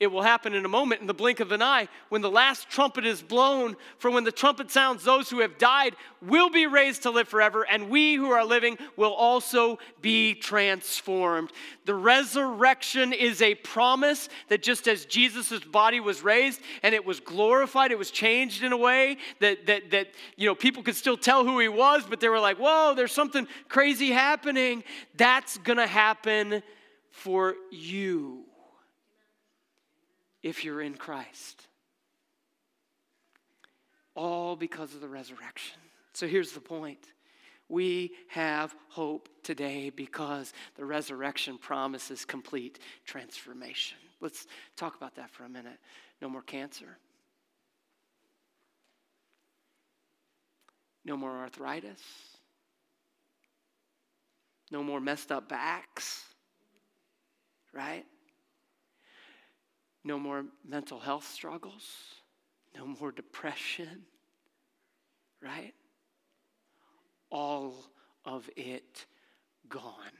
it 0.00 0.08
will 0.08 0.22
happen 0.22 0.54
in 0.54 0.64
a 0.64 0.68
moment, 0.68 1.00
in 1.00 1.06
the 1.06 1.14
blink 1.14 1.40
of 1.40 1.52
an 1.52 1.62
eye, 1.62 1.88
when 2.08 2.22
the 2.22 2.30
last 2.30 2.68
trumpet 2.68 3.06
is 3.06 3.22
blown. 3.22 3.76
For 3.98 4.10
when 4.10 4.24
the 4.24 4.32
trumpet 4.32 4.70
sounds, 4.70 5.04
those 5.04 5.30
who 5.30 5.40
have 5.40 5.58
died 5.58 5.94
will 6.20 6.50
be 6.50 6.66
raised 6.66 7.02
to 7.02 7.10
live 7.10 7.28
forever, 7.28 7.66
and 7.68 7.88
we 7.88 8.14
who 8.14 8.30
are 8.30 8.44
living 8.44 8.78
will 8.96 9.12
also 9.12 9.78
be 10.00 10.34
transformed. 10.34 11.52
The 11.84 11.94
resurrection 11.94 13.12
is 13.12 13.42
a 13.42 13.54
promise 13.54 14.28
that 14.48 14.62
just 14.62 14.88
as 14.88 15.04
Jesus' 15.04 15.60
body 15.60 16.00
was 16.00 16.22
raised 16.22 16.60
and 16.82 16.94
it 16.94 17.04
was 17.04 17.20
glorified, 17.20 17.92
it 17.92 17.98
was 17.98 18.10
changed 18.10 18.62
in 18.62 18.72
a 18.72 18.76
way 18.76 19.18
that, 19.40 19.66
that, 19.66 19.90
that 19.90 20.08
you 20.36 20.46
know, 20.46 20.54
people 20.54 20.82
could 20.82 20.96
still 20.96 21.16
tell 21.16 21.44
who 21.44 21.58
he 21.58 21.68
was, 21.68 22.04
but 22.08 22.20
they 22.20 22.28
were 22.28 22.40
like, 22.40 22.58
whoa, 22.58 22.94
there's 22.94 23.12
something 23.12 23.46
crazy 23.68 24.10
happening. 24.10 24.84
That's 25.16 25.58
gonna 25.58 25.86
happen 25.86 26.62
for 27.10 27.54
you 27.70 28.44
if 30.42 30.64
you're 30.64 30.82
in 30.82 30.94
Christ. 30.94 31.66
All 34.14 34.56
because 34.56 34.94
of 34.94 35.00
the 35.00 35.08
resurrection. 35.08 35.78
So 36.12 36.26
here's 36.26 36.52
the 36.52 36.60
point. 36.60 37.12
We 37.68 38.12
have 38.28 38.74
hope 38.88 39.28
today 39.42 39.90
because 39.90 40.52
the 40.76 40.84
resurrection 40.84 41.56
promises 41.56 42.24
complete 42.24 42.78
transformation. 43.06 43.96
Let's 44.20 44.46
talk 44.76 44.94
about 44.94 45.14
that 45.16 45.30
for 45.30 45.44
a 45.44 45.48
minute. 45.48 45.78
No 46.20 46.28
more 46.28 46.42
cancer. 46.42 46.98
No 51.04 51.16
more 51.16 51.32
arthritis. 51.32 52.00
No 54.70 54.82
more 54.82 55.00
messed 55.00 55.32
up 55.32 55.48
backs. 55.48 56.24
Right? 57.72 58.04
No 60.04 60.18
more 60.18 60.44
mental 60.66 60.98
health 60.98 61.28
struggles. 61.28 61.86
No 62.76 62.86
more 62.86 63.12
depression. 63.12 64.02
Right? 65.42 65.74
All 67.30 67.74
of 68.24 68.48
it 68.56 69.06
gone. 69.68 70.12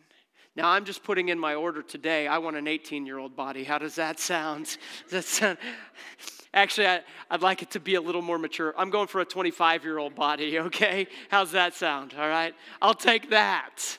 Now, 0.54 0.68
I'm 0.68 0.84
just 0.84 1.02
putting 1.02 1.30
in 1.30 1.38
my 1.38 1.54
order 1.54 1.82
today. 1.82 2.26
I 2.26 2.38
want 2.38 2.56
an 2.56 2.68
18 2.68 3.06
year 3.06 3.18
old 3.18 3.34
body. 3.34 3.64
How 3.64 3.78
does 3.78 3.94
that 3.94 4.20
sound? 4.20 4.66
Does 5.04 5.10
that 5.10 5.24
sound? 5.24 5.58
Actually, 6.54 6.86
I, 6.86 7.00
would 7.30 7.40
like 7.40 7.62
it 7.62 7.70
to 7.70 7.80
be 7.80 7.94
a 7.94 8.00
little 8.00 8.20
more 8.20 8.36
mature. 8.36 8.74
I'm 8.76 8.90
going 8.90 9.06
for 9.06 9.22
a 9.22 9.24
25 9.24 9.84
year 9.84 9.96
old 9.98 10.14
body, 10.14 10.58
okay? 10.58 11.06
How's 11.30 11.52
that 11.52 11.74
sound? 11.74 12.14
All 12.18 12.28
right? 12.28 12.54
I'll 12.82 12.94
take 12.94 13.30
that. 13.30 13.98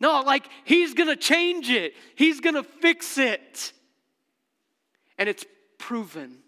No, 0.00 0.20
like, 0.20 0.48
he's 0.64 0.94
gonna 0.94 1.16
change 1.16 1.70
it, 1.70 1.92
he's 2.14 2.40
gonna 2.40 2.64
fix 2.64 3.18
it. 3.18 3.72
And 5.18 5.28
it's 5.28 5.44
proven 5.78 6.38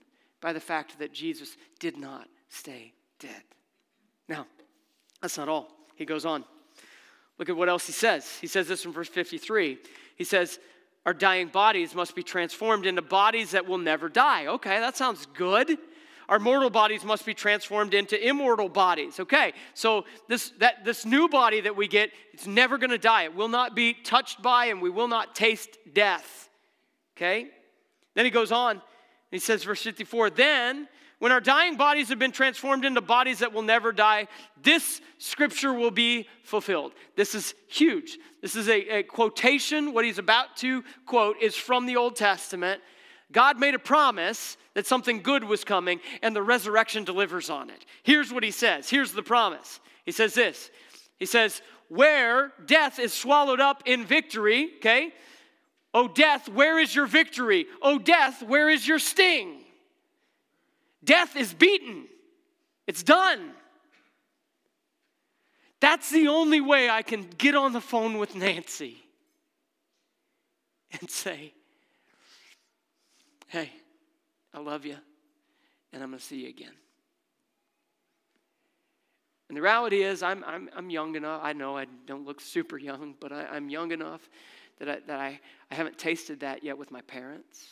by 0.41 0.53
the 0.53 0.61
fact 0.61 0.99
that 0.99 1.13
Jesus 1.13 1.57
did 1.79 1.97
not 1.97 2.29
stay 2.49 2.93
dead. 3.19 3.43
Now, 4.29 4.47
that's 5.21 5.39
not 5.39 5.49
all. 5.49 5.69
He 5.95 6.05
goes 6.05 6.25
on. 6.25 6.45
Look 7.39 7.49
at 7.49 7.57
what 7.57 7.69
else 7.69 7.87
he 7.87 7.93
says. 7.93 8.39
He 8.41 8.47
says 8.47 8.69
this 8.69 8.85
in 8.85 8.93
verse 8.93 9.09
53. 9.09 9.79
He 10.17 10.25
says, 10.25 10.59
Our 11.05 11.15
dying 11.15 11.49
bodies 11.49 11.95
must 11.95 12.15
be 12.15 12.23
transformed 12.23 12.87
into 12.87 13.03
bodies 13.03 13.53
that 13.53 13.67
will 13.67 13.79
never 13.79 14.09
die. 14.09 14.47
Okay, 14.47 14.81
that 14.81 14.97
sounds 14.97 15.27
good. 15.35 15.79
Our 16.29 16.41
mortal 16.41 16.71
bodies 16.71 17.05
must 17.05 17.25
be 17.25 17.35
transformed 17.35 17.95
into 17.95 18.21
immortal 18.27 18.69
bodies. 18.69 19.21
Okay, 19.21 19.53
so 19.75 20.05
this, 20.29 20.51
that, 20.59 20.85
this 20.85 21.07
new 21.07 21.29
body 21.29 21.61
that 21.61 21.77
we 21.77 21.87
get, 21.87 22.11
it's 22.33 22.47
never 22.47 22.79
gonna 22.79 22.99
die. 22.99 23.25
It 23.25 23.35
will 23.35 23.49
not 23.49 23.77
be 23.77 23.95
touched 23.95 24.43
by 24.43 24.67
and 24.67 24.83
we 24.83 24.91
will 24.91 25.09
not 25.09 25.35
taste 25.37 25.79
death. 25.93 26.51
Okay? 27.17 27.51
Then 28.17 28.25
he 28.25 28.31
goes 28.31 28.51
on, 28.51 28.83
he 29.31 29.39
says, 29.39 29.63
verse 29.63 29.83
54 29.83 30.31
Then, 30.31 30.89
when 31.19 31.33
our 31.33 31.41
dying 31.41 31.77
bodies 31.77 32.09
have 32.09 32.19
been 32.19 32.33
transformed 32.33 32.85
into 32.85 33.03
bodies 33.03 33.39
that 33.41 33.53
will 33.53 33.63
never 33.63 33.93
die, 33.93 34.27
this 34.61 35.03
scripture 35.19 35.73
will 35.73 35.91
be 35.91 36.27
fulfilled. 36.43 36.93
This 37.15 37.35
is 37.35 37.55
huge. 37.69 38.19
This 38.41 38.57
is 38.57 38.69
a, 38.69 38.99
a, 38.99 39.03
quotation. 39.03 39.93
What 39.93 40.05
he's 40.05 40.19
about 40.19 40.57
to 40.59 40.83
quote 41.05 41.37
is 41.41 41.55
from 41.55 41.85
the 41.85 41.97
Old 41.97 42.17
Testament. 42.17 42.81
God 43.33 43.59
made 43.59 43.75
a 43.75 43.79
promise 43.79 44.57
that 44.73 44.87
something 44.87 45.21
good 45.21 45.45
was 45.45 45.63
coming, 45.63 46.01
and 46.23 46.35
the 46.35 46.43
resurrection 46.43 47.05
delivers 47.05 47.51
on 47.51 47.69
it. 47.69 47.85
Here's 48.03 48.33
what 48.33 48.45
he 48.45 48.51
says. 48.51 48.89
Here's 48.89 49.13
the 49.13 49.23
promise. 49.23 49.81
He 50.07 50.13
says 50.13 50.33
this 50.33 50.71
He 51.19 51.27
says, 51.27 51.61
Where 51.89 52.53
death 52.65 52.99
is 52.99 53.13
swallowed 53.13 53.61
up 53.61 53.83
in 53.85 54.07
victory, 54.07 54.71
okay? 54.79 55.13
O 55.97 56.07
death, 56.07 56.47
where 56.51 56.79
is 56.79 56.95
your 56.95 57.07
victory? 57.07 57.65
O 57.81 57.99
death, 57.99 58.43
where 58.43 58.69
is 58.69 58.87
your 58.87 58.99
sting? 58.99 59.65
Death 61.03 61.35
is 61.37 61.55
beaten, 61.55 62.05
it's 62.87 63.03
done. 63.03 63.53
That's 65.81 66.11
the 66.11 66.29
only 66.29 66.61
way 66.61 66.91
I 66.91 67.01
can 67.01 67.23
get 67.39 67.55
on 67.55 67.73
the 67.73 67.81
phone 67.81 68.19
with 68.19 68.35
Nancy 68.35 69.03
and 71.01 71.09
say, 71.09 71.55
Hey, 73.47 73.71
I 74.53 74.61
love 74.61 74.85
you, 74.85 74.97
and 75.95 76.03
I'm 76.03 76.11
going 76.11 76.19
to 76.19 76.25
see 76.25 76.43
you 76.43 76.49
again. 76.51 76.75
And 79.49 79.57
the 79.57 79.63
reality 79.63 80.03
is, 80.03 80.23
I'm, 80.23 80.45
I'm, 80.45 80.69
I'm 80.77 80.91
young 80.91 81.15
enough. 81.15 81.41
I 81.43 81.55
know 81.55 81.79
I 81.79 81.87
don't 82.05 82.27
look 82.27 82.43
super 82.43 82.77
young, 82.77 83.15
but 83.19 83.33
I, 83.33 83.47
I'm 83.47 83.71
young 83.71 83.93
enough 83.93 84.29
that 84.79 84.89
I, 84.89 84.99
that 85.07 85.21
I, 85.21 85.41
I 85.71 85.75
haven't 85.75 85.99
tasted 85.99 86.41
that 86.41 86.63
yet 86.63 86.77
with 86.77 86.91
my 86.91 87.01
parents. 87.03 87.65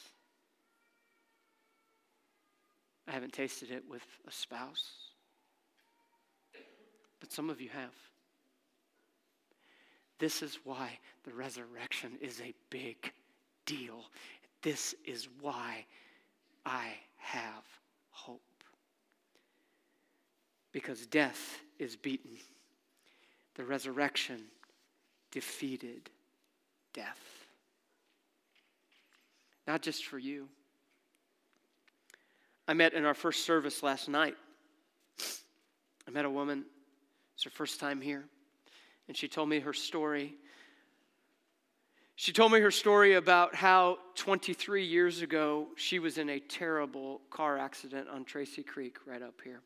I 3.06 3.12
haven't 3.12 3.32
tasted 3.32 3.70
it 3.70 3.84
with 3.88 4.04
a 4.26 4.32
spouse. 4.32 4.92
But 7.20 7.32
some 7.32 7.50
of 7.50 7.60
you 7.60 7.68
have. 7.70 7.92
This 10.18 10.42
is 10.42 10.58
why 10.64 10.98
the 11.24 11.34
resurrection 11.34 12.12
is 12.20 12.40
a 12.40 12.54
big 12.70 13.12
deal. 13.66 14.04
This 14.62 14.94
is 15.04 15.28
why 15.40 15.84
I 16.64 16.92
have 17.16 17.64
hope. 18.10 18.40
Because 20.72 21.06
death 21.06 21.60
is 21.78 21.96
beaten, 21.96 22.36
the 23.54 23.64
resurrection 23.64 24.40
defeated 25.30 26.10
death. 26.94 27.18
Not 29.66 29.82
just 29.82 30.06
for 30.06 30.18
you. 30.18 30.48
I 32.66 32.72
met 32.72 32.94
in 32.94 33.04
our 33.04 33.14
first 33.14 33.44
service 33.44 33.82
last 33.82 34.08
night. 34.08 34.36
I 36.06 36.10
met 36.10 36.24
a 36.24 36.30
woman, 36.30 36.64
it's 37.34 37.44
her 37.44 37.50
first 37.50 37.80
time 37.80 38.00
here, 38.00 38.24
and 39.08 39.16
she 39.16 39.28
told 39.28 39.48
me 39.48 39.60
her 39.60 39.72
story. 39.72 40.34
She 42.16 42.32
told 42.32 42.52
me 42.52 42.60
her 42.60 42.70
story 42.70 43.14
about 43.14 43.54
how 43.54 43.98
23 44.14 44.84
years 44.84 45.20
ago 45.20 45.68
she 45.76 45.98
was 45.98 46.16
in 46.16 46.30
a 46.30 46.38
terrible 46.38 47.20
car 47.30 47.58
accident 47.58 48.08
on 48.08 48.24
Tracy 48.24 48.62
Creek 48.62 48.98
right 49.06 49.22
up 49.22 49.40
here. 49.42 49.60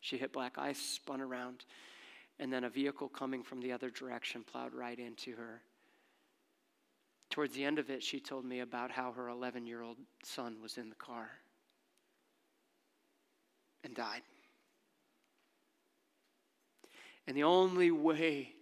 She 0.00 0.16
hit 0.16 0.32
black 0.32 0.56
ice, 0.56 0.78
spun 0.78 1.20
around, 1.20 1.64
and 2.38 2.52
then 2.52 2.64
a 2.64 2.70
vehicle 2.70 3.08
coming 3.08 3.42
from 3.42 3.60
the 3.60 3.72
other 3.72 3.90
direction 3.90 4.44
plowed 4.44 4.72
right 4.72 4.98
into 4.98 5.34
her. 5.36 5.62
Towards 7.30 7.54
the 7.54 7.64
end 7.64 7.78
of 7.78 7.90
it, 7.90 8.02
she 8.02 8.18
told 8.18 8.44
me 8.44 8.60
about 8.60 8.90
how 8.90 9.12
her 9.12 9.28
11 9.28 9.66
year 9.66 9.82
old 9.82 9.96
son 10.24 10.56
was 10.60 10.76
in 10.76 10.88
the 10.88 10.96
car 10.96 11.30
and 13.84 13.94
died. 13.94 14.22
And 17.26 17.36
the 17.36 17.44
only 17.44 17.92
way 17.92 18.52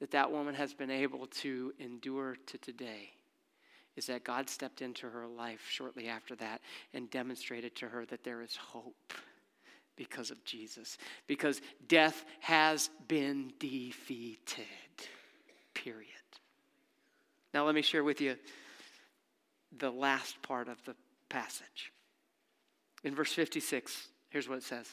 that 0.00 0.10
that 0.10 0.30
woman 0.30 0.54
has 0.54 0.74
been 0.74 0.90
able 0.90 1.26
to 1.26 1.72
endure 1.78 2.36
to 2.46 2.58
today 2.58 3.10
is 3.96 4.06
that 4.06 4.24
God 4.24 4.50
stepped 4.50 4.82
into 4.82 5.08
her 5.08 5.26
life 5.26 5.64
shortly 5.68 6.08
after 6.08 6.34
that 6.36 6.60
and 6.92 7.08
demonstrated 7.10 7.76
to 7.76 7.88
her 7.88 8.04
that 8.06 8.24
there 8.24 8.42
is 8.42 8.56
hope 8.56 9.12
because 9.96 10.32
of 10.32 10.44
Jesus, 10.44 10.98
because 11.28 11.60
death 11.86 12.24
has 12.40 12.90
been 13.06 13.52
defeated. 13.60 14.66
Period. 15.74 16.08
Now, 17.54 17.64
let 17.64 17.76
me 17.76 17.82
share 17.82 18.02
with 18.02 18.20
you 18.20 18.34
the 19.78 19.90
last 19.90 20.42
part 20.42 20.68
of 20.68 20.84
the 20.84 20.96
passage. 21.28 21.92
In 23.04 23.14
verse 23.14 23.32
56, 23.32 24.08
here's 24.30 24.48
what 24.48 24.58
it 24.58 24.64
says. 24.64 24.88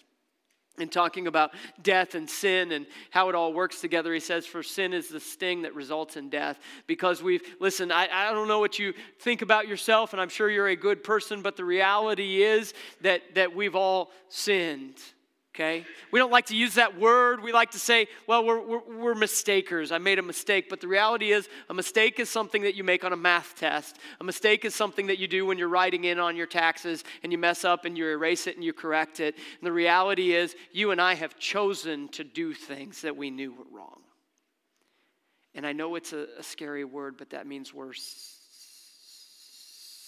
In 0.78 0.88
talking 0.88 1.28
about 1.28 1.52
death 1.82 2.16
and 2.16 2.30
sin 2.30 2.72
and 2.72 2.86
how 3.10 3.30
it 3.30 3.36
all 3.36 3.52
works 3.52 3.82
together, 3.82 4.14
he 4.14 4.20
says, 4.20 4.46
For 4.46 4.64
sin 4.64 4.94
is 4.94 5.10
the 5.10 5.20
sting 5.20 5.64
that 5.64 5.76
results 5.76 6.16
in 6.16 6.30
death. 6.30 6.60
Because 6.88 7.22
we've, 7.22 7.42
listen, 7.60 7.92
I, 7.92 8.08
I 8.12 8.32
don't 8.32 8.48
know 8.48 8.60
what 8.60 8.80
you 8.80 8.94
think 9.20 9.42
about 9.42 9.68
yourself, 9.68 10.14
and 10.14 10.22
I'm 10.22 10.30
sure 10.30 10.50
you're 10.50 10.68
a 10.68 10.76
good 10.76 11.04
person, 11.04 11.42
but 11.42 11.58
the 11.58 11.66
reality 11.66 12.44
is 12.44 12.74
that, 13.02 13.22
that 13.36 13.56
we've 13.56 13.76
all 13.76 14.12
sinned. 14.30 14.96
Okay? 15.54 15.86
We 16.12 16.20
don't 16.20 16.32
like 16.32 16.46
to 16.48 16.56
use 16.56 16.76
that 16.76 16.98
word. 16.98 17.44
We 17.44 17.52
like 17.52 17.72
to 17.72 17.80
say, 17.80 18.08
well, 18.26 18.46
we're, 18.46 18.62
we're, 18.62 18.80
we're, 18.80 19.16
mistakers. 19.16 19.92
I 19.92 19.98
made 19.98 20.18
a 20.18 20.24
mistake. 20.24 20.70
But 20.70 20.80
the 20.80 20.88
reality 20.88 21.32
is, 21.32 21.50
a 21.70 21.74
mistake 21.74 22.20
is 22.20 22.30
something 22.30 22.62
that 22.64 22.76
you 22.76 22.84
make 22.84 23.04
on 23.04 23.12
a 23.14 23.18
math 23.18 23.56
test. 23.56 23.98
A 24.20 24.24
mistake 24.24 24.64
is 24.66 24.74
something 24.74 25.08
that 25.08 25.20
you 25.20 25.28
do 25.28 25.46
when 25.46 25.58
you're 25.58 25.68
writing 25.68 26.06
in 26.06 26.20
on 26.20 26.36
your 26.36 26.48
taxes 26.48 27.04
and 27.24 27.32
you 27.32 27.38
mess 27.38 27.66
up 27.66 27.86
and 27.86 27.98
you 27.98 28.08
erase 28.08 28.48
it 28.48 28.56
and 28.56 28.64
you 28.64 28.74
correct 28.74 29.20
it. 29.20 29.36
And 29.36 29.68
the 29.68 29.74
reality 29.74 30.34
is, 30.34 30.56
you 30.72 30.92
and 30.92 31.02
I 31.02 31.16
have 31.16 31.38
chosen 31.38 32.08
to 32.10 32.24
do 32.24 32.54
things 32.54 33.02
that 33.02 33.18
we 33.18 33.30
knew 33.30 33.52
were 33.52 33.66
wrong. 33.72 34.00
And 35.54 35.68
I 35.68 35.74
know 35.74 35.96
it's 35.96 36.14
a, 36.14 36.28
a 36.40 36.44
scary 36.44 36.86
word, 36.86 37.16
but 37.18 37.32
that 37.32 37.46
means 37.46 37.74
we're 37.74 37.92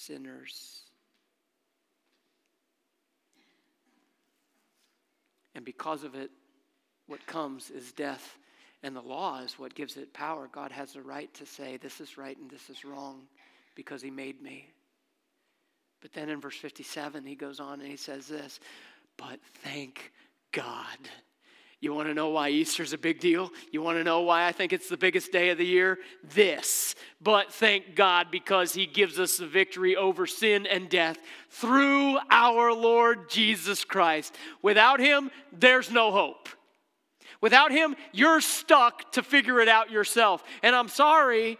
sinners. 0.05 0.72
And 5.55 5.63
because 5.65 6.03
of 6.03 6.15
it, 6.15 6.31
what 7.07 7.25
comes 7.27 7.69
is 7.69 7.91
death. 7.91 8.37
And 8.81 8.95
the 8.95 9.01
law 9.01 9.39
is 9.39 9.57
what 9.59 9.75
gives 9.75 9.97
it 9.97 10.13
power. 10.13 10.49
God 10.51 10.71
has 10.71 10.93
the 10.93 11.01
right 11.01 11.33
to 11.35 11.45
say, 11.45 11.77
this 11.77 12.01
is 12.01 12.17
right 12.17 12.37
and 12.37 12.49
this 12.49 12.69
is 12.69 12.83
wrong 12.83 13.23
because 13.75 14.01
he 14.01 14.11
made 14.11 14.41
me. 14.41 14.67
But 16.01 16.11
then 16.11 16.29
in 16.29 16.41
verse 16.41 16.57
57, 16.57 17.25
he 17.25 17.35
goes 17.35 17.59
on 17.59 17.79
and 17.79 17.89
he 17.89 17.95
says 17.95 18.27
this, 18.27 18.59
but 19.17 19.39
thank 19.63 20.11
God 20.51 20.97
you 21.83 21.93
want 21.93 22.07
to 22.07 22.13
know 22.13 22.29
why 22.29 22.47
Easter's 22.47 22.93
a 22.93 22.97
big 22.97 23.19
deal? 23.19 23.51
You 23.73 23.81
want 23.81 23.97
to 23.97 24.05
know 24.05 24.21
why 24.21 24.47
I 24.47 24.53
think 24.53 24.71
it's 24.71 24.87
the 24.87 24.95
biggest 24.95 25.33
day 25.33 25.49
of 25.49 25.57
the 25.57 25.65
year? 25.65 25.99
This. 26.23 26.95
But 27.21 27.51
thank 27.51 27.93
God 27.93 28.27
because 28.31 28.73
He 28.73 28.85
gives 28.85 29.19
us 29.19 29.35
the 29.35 29.47
victory 29.47 29.97
over 29.97 30.25
sin 30.25 30.65
and 30.65 30.89
death 30.89 31.17
through 31.49 32.19
our 32.31 32.71
Lord 32.71 33.29
Jesus 33.29 33.83
Christ. 33.83 34.33
Without 34.61 35.01
Him, 35.01 35.29
there's 35.51 35.91
no 35.91 36.11
hope. 36.13 36.47
Without 37.41 37.73
Him, 37.73 37.97
you're 38.13 38.39
stuck 38.39 39.11
to 39.11 39.21
figure 39.21 39.59
it 39.59 39.67
out 39.67 39.91
yourself. 39.91 40.41
And 40.63 40.73
I'm 40.73 40.87
sorry, 40.87 41.57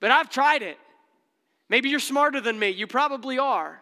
but 0.00 0.10
I've 0.10 0.28
tried 0.28 0.62
it. 0.62 0.76
Maybe 1.70 1.88
you're 1.88 2.00
smarter 2.00 2.40
than 2.40 2.58
me. 2.58 2.70
You 2.70 2.88
probably 2.88 3.38
are. 3.38 3.80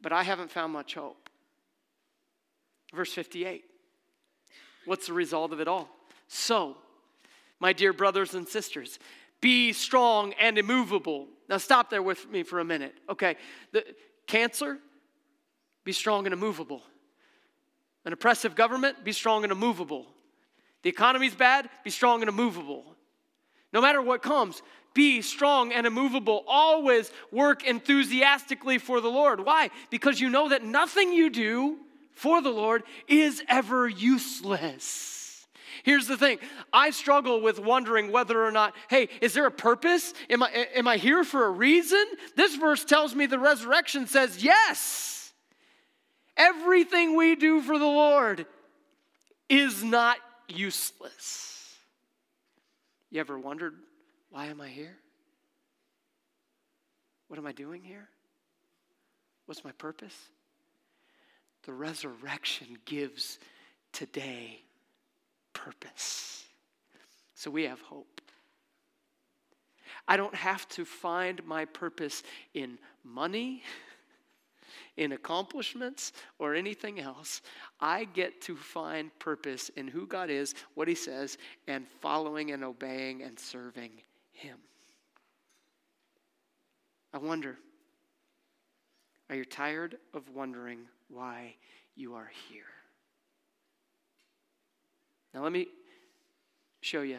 But 0.00 0.12
I 0.12 0.24
haven't 0.24 0.50
found 0.50 0.72
much 0.72 0.94
hope. 0.94 1.30
Verse 2.92 3.12
58. 3.12 3.62
What's 4.86 5.06
the 5.08 5.12
result 5.12 5.52
of 5.52 5.60
it 5.60 5.68
all? 5.68 5.88
So, 6.28 6.76
my 7.60 7.72
dear 7.72 7.92
brothers 7.92 8.34
and 8.34 8.48
sisters, 8.48 8.98
be 9.40 9.72
strong 9.72 10.32
and 10.40 10.56
immovable. 10.58 11.28
Now, 11.48 11.58
stop 11.58 11.90
there 11.90 12.02
with 12.02 12.28
me 12.30 12.42
for 12.42 12.60
a 12.60 12.64
minute. 12.64 12.94
Okay, 13.08 13.36
the 13.72 13.84
cancer, 14.26 14.78
be 15.84 15.92
strong 15.92 16.26
and 16.26 16.32
immovable. 16.32 16.82
An 18.04 18.12
oppressive 18.12 18.54
government, 18.54 19.04
be 19.04 19.12
strong 19.12 19.42
and 19.42 19.52
immovable. 19.52 20.06
The 20.82 20.88
economy's 20.90 21.34
bad, 21.34 21.68
be 21.84 21.90
strong 21.90 22.22
and 22.22 22.28
immovable. 22.28 22.84
No 23.72 23.80
matter 23.80 24.00
what 24.00 24.22
comes, 24.22 24.62
be 24.94 25.20
strong 25.20 25.72
and 25.72 25.86
immovable. 25.86 26.44
Always 26.46 27.10
work 27.30 27.64
enthusiastically 27.64 28.78
for 28.78 29.00
the 29.00 29.10
Lord. 29.10 29.44
Why? 29.44 29.70
Because 29.90 30.20
you 30.20 30.30
know 30.30 30.48
that 30.48 30.64
nothing 30.64 31.12
you 31.12 31.28
do 31.28 31.78
for 32.16 32.42
the 32.42 32.50
Lord 32.50 32.82
is 33.06 33.42
ever 33.48 33.86
useless. 33.86 35.46
Here's 35.84 36.08
the 36.08 36.16
thing 36.16 36.38
I 36.72 36.90
struggle 36.90 37.40
with 37.40 37.60
wondering 37.60 38.10
whether 38.10 38.44
or 38.44 38.50
not, 38.50 38.74
hey, 38.88 39.08
is 39.20 39.34
there 39.34 39.46
a 39.46 39.52
purpose? 39.52 40.14
Am 40.28 40.42
I, 40.42 40.50
am 40.74 40.88
I 40.88 40.96
here 40.96 41.22
for 41.22 41.44
a 41.44 41.50
reason? 41.50 42.04
This 42.34 42.56
verse 42.56 42.84
tells 42.84 43.14
me 43.14 43.26
the 43.26 43.38
resurrection 43.38 44.08
says 44.08 44.42
yes. 44.42 45.32
Everything 46.36 47.14
we 47.14 47.36
do 47.36 47.60
for 47.60 47.78
the 47.78 47.84
Lord 47.84 48.46
is 49.48 49.84
not 49.84 50.16
useless. 50.48 51.76
You 53.10 53.20
ever 53.20 53.38
wondered, 53.38 53.74
why 54.30 54.46
am 54.46 54.60
I 54.60 54.68
here? 54.68 54.96
What 57.28 57.38
am 57.38 57.46
I 57.46 57.52
doing 57.52 57.82
here? 57.82 58.08
What's 59.46 59.64
my 59.64 59.72
purpose? 59.72 60.16
The 61.66 61.72
resurrection 61.72 62.78
gives 62.84 63.38
today 63.92 64.60
purpose. 65.52 66.44
So 67.34 67.50
we 67.50 67.64
have 67.64 67.80
hope. 67.80 68.20
I 70.08 70.16
don't 70.16 70.34
have 70.34 70.68
to 70.70 70.84
find 70.84 71.44
my 71.44 71.64
purpose 71.64 72.22
in 72.54 72.78
money, 73.02 73.64
in 74.96 75.12
accomplishments, 75.12 76.12
or 76.38 76.54
anything 76.54 77.00
else. 77.00 77.42
I 77.80 78.04
get 78.04 78.40
to 78.42 78.56
find 78.56 79.16
purpose 79.18 79.68
in 79.70 79.88
who 79.88 80.06
God 80.06 80.30
is, 80.30 80.54
what 80.74 80.86
He 80.86 80.94
says, 80.94 81.36
and 81.66 81.86
following 82.00 82.52
and 82.52 82.62
obeying 82.62 83.22
and 83.22 83.38
serving 83.38 83.90
Him. 84.32 84.58
I 87.12 87.18
wonder 87.18 87.58
are 89.28 89.36
you 89.36 89.44
tired 89.44 89.96
of 90.14 90.28
wondering 90.30 90.80
why 91.08 91.54
you 91.96 92.14
are 92.14 92.30
here. 92.48 92.62
Now, 95.34 95.42
let 95.42 95.52
me 95.52 95.66
show 96.80 97.02
you 97.02 97.18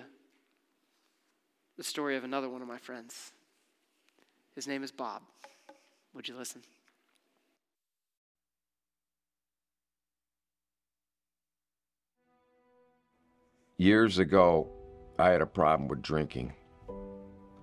the 1.77 1.83
story 1.83 2.15
of 2.15 2.23
another 2.23 2.49
one 2.49 2.61
of 2.61 2.67
my 2.67 2.77
friends. 2.77 3.31
His 4.55 4.67
name 4.67 4.83
is 4.83 4.91
Bob. 4.91 5.21
Would 6.13 6.27
you 6.27 6.35
listen? 6.35 6.61
Years 13.77 14.17
ago, 14.17 14.67
I 15.19 15.29
had 15.29 15.41
a 15.41 15.45
problem 15.45 15.87
with 15.87 16.01
drinking. 16.01 16.53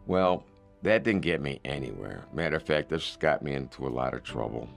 Well, 0.06 0.44
that 0.84 1.02
didn't 1.02 1.22
get 1.22 1.40
me 1.40 1.60
anywhere. 1.64 2.24
Matter 2.32 2.56
of 2.56 2.62
fact, 2.62 2.88
this 2.88 3.16
got 3.16 3.42
me 3.42 3.52
into 3.52 3.86
a 3.86 3.88
lot 3.88 4.14
of 4.14 4.22
trouble 4.22 4.68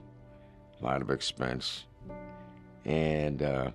a 0.80 0.84
lot 0.84 1.02
of 1.02 1.10
expense. 1.10 1.84
And 2.84 3.42
uh, 3.42 3.70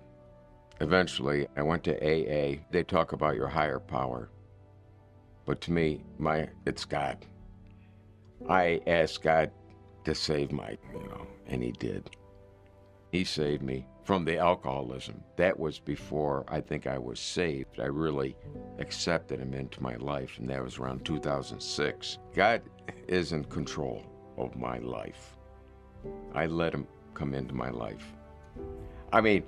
eventually 0.81 1.47
I 1.55 1.61
went 1.61 1.83
to 1.85 1.95
AA. 1.97 2.59
They 2.71 2.83
talk 2.83 3.11
about 3.11 3.35
your 3.35 3.47
higher 3.47 3.79
power. 3.79 4.29
But 5.45 5.61
to 5.61 5.71
me, 5.71 6.03
my 6.17 6.49
it's 6.65 6.85
God. 6.85 7.25
I 8.49 8.81
asked 8.87 9.21
God 9.21 9.51
to 10.05 10.15
save 10.15 10.51
my, 10.51 10.77
you 10.93 11.07
know, 11.07 11.27
and 11.47 11.61
he 11.61 11.71
did. 11.71 12.09
He 13.11 13.23
saved 13.23 13.61
me 13.61 13.85
from 14.03 14.25
the 14.25 14.37
alcoholism. 14.37 15.23
That 15.37 15.57
was 15.57 15.79
before 15.79 16.43
I 16.47 16.61
think 16.61 16.87
I 16.87 16.97
was 16.97 17.19
saved. 17.19 17.79
I 17.79 17.85
really 17.85 18.35
accepted 18.79 19.39
him 19.39 19.53
into 19.53 19.81
my 19.81 19.95
life, 19.95 20.37
and 20.39 20.49
that 20.49 20.63
was 20.63 20.77
around 20.77 21.05
2006. 21.05 22.19
God 22.35 22.61
is 23.07 23.31
in 23.31 23.45
control 23.45 24.03
of 24.37 24.55
my 24.55 24.77
life. 24.79 25.37
I 26.33 26.47
let 26.47 26.73
him 26.73 26.87
come 27.13 27.33
into 27.33 27.53
my 27.53 27.69
life. 27.69 28.13
I 29.13 29.21
mean, 29.21 29.43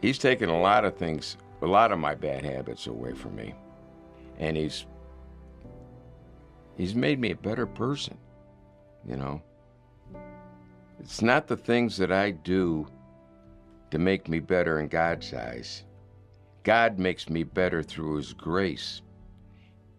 he's 0.00 0.18
taken 0.18 0.50
a 0.50 0.60
lot 0.60 0.84
of 0.84 0.96
things, 0.96 1.36
a 1.62 1.66
lot 1.66 1.92
of 1.92 1.98
my 1.98 2.14
bad 2.14 2.44
habits 2.44 2.86
away 2.86 3.14
from 3.14 3.34
me. 3.34 3.54
And 4.38 4.56
he's 4.56 4.86
he's 6.76 6.94
made 6.94 7.18
me 7.18 7.30
a 7.30 7.36
better 7.36 7.66
person, 7.66 8.18
you 9.06 9.16
know. 9.16 9.42
It's 11.00 11.22
not 11.22 11.46
the 11.46 11.56
things 11.56 11.96
that 11.96 12.12
I 12.12 12.32
do 12.32 12.86
to 13.90 13.98
make 13.98 14.28
me 14.28 14.38
better 14.38 14.80
in 14.80 14.88
God's 14.88 15.32
eyes. 15.32 15.84
God 16.62 16.98
makes 16.98 17.28
me 17.28 17.42
better 17.42 17.82
through 17.82 18.16
his 18.16 18.32
grace. 18.32 19.02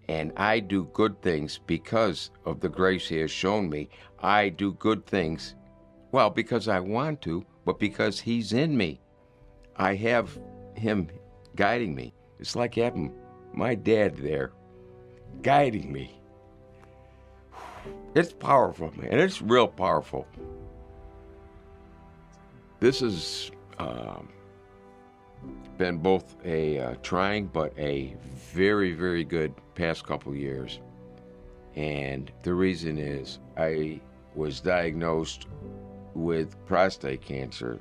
And 0.07 0.31
I 0.37 0.59
do 0.59 0.85
good 0.93 1.21
things 1.21 1.59
because 1.65 2.31
of 2.45 2.59
the 2.59 2.69
grace 2.69 3.07
he 3.07 3.17
has 3.17 3.31
shown 3.31 3.69
me. 3.69 3.89
I 4.19 4.49
do 4.49 4.73
good 4.73 5.05
things 5.05 5.55
well, 6.11 6.29
because 6.29 6.67
I 6.67 6.79
want 6.79 7.21
to, 7.21 7.45
but 7.65 7.79
because 7.79 8.19
He's 8.19 8.53
in 8.53 8.75
me. 8.75 8.99
I 9.75 9.95
have 9.95 10.37
Him 10.75 11.07
guiding 11.55 11.93
me. 11.93 12.13
It's 12.39 12.55
like 12.55 12.75
having 12.75 13.13
my 13.53 13.75
dad 13.75 14.17
there 14.17 14.51
guiding 15.41 15.91
me. 15.91 16.15
It's 18.15 18.33
powerful, 18.33 18.91
man. 18.97 19.19
It's 19.19 19.39
real 19.39 19.67
powerful. 19.67 20.25
This 22.79 23.01
has 23.01 23.51
um, 23.79 24.29
been 25.77 25.97
both 25.97 26.35
a 26.45 26.79
uh, 26.79 26.95
trying 27.01 27.47
but 27.47 27.73
a 27.77 28.15
very, 28.53 28.93
very 28.93 29.23
good 29.23 29.53
past 29.75 30.05
couple 30.05 30.35
years. 30.35 30.79
And 31.75 32.31
the 32.43 32.53
reason 32.53 32.97
is 32.97 33.39
I 33.57 34.01
was 34.35 34.59
diagnosed 34.59 35.47
with 36.13 36.55
prostate 36.65 37.21
cancer. 37.21 37.79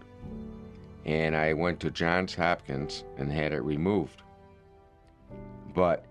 And 1.05 1.35
I 1.35 1.53
went 1.55 1.81
to 1.81 1.91
Johns 1.91 2.35
Hopkins 2.35 3.05
and 3.17 3.33
had 3.33 3.53
it 3.53 3.63
removed. 3.63 4.23
But 5.75 6.05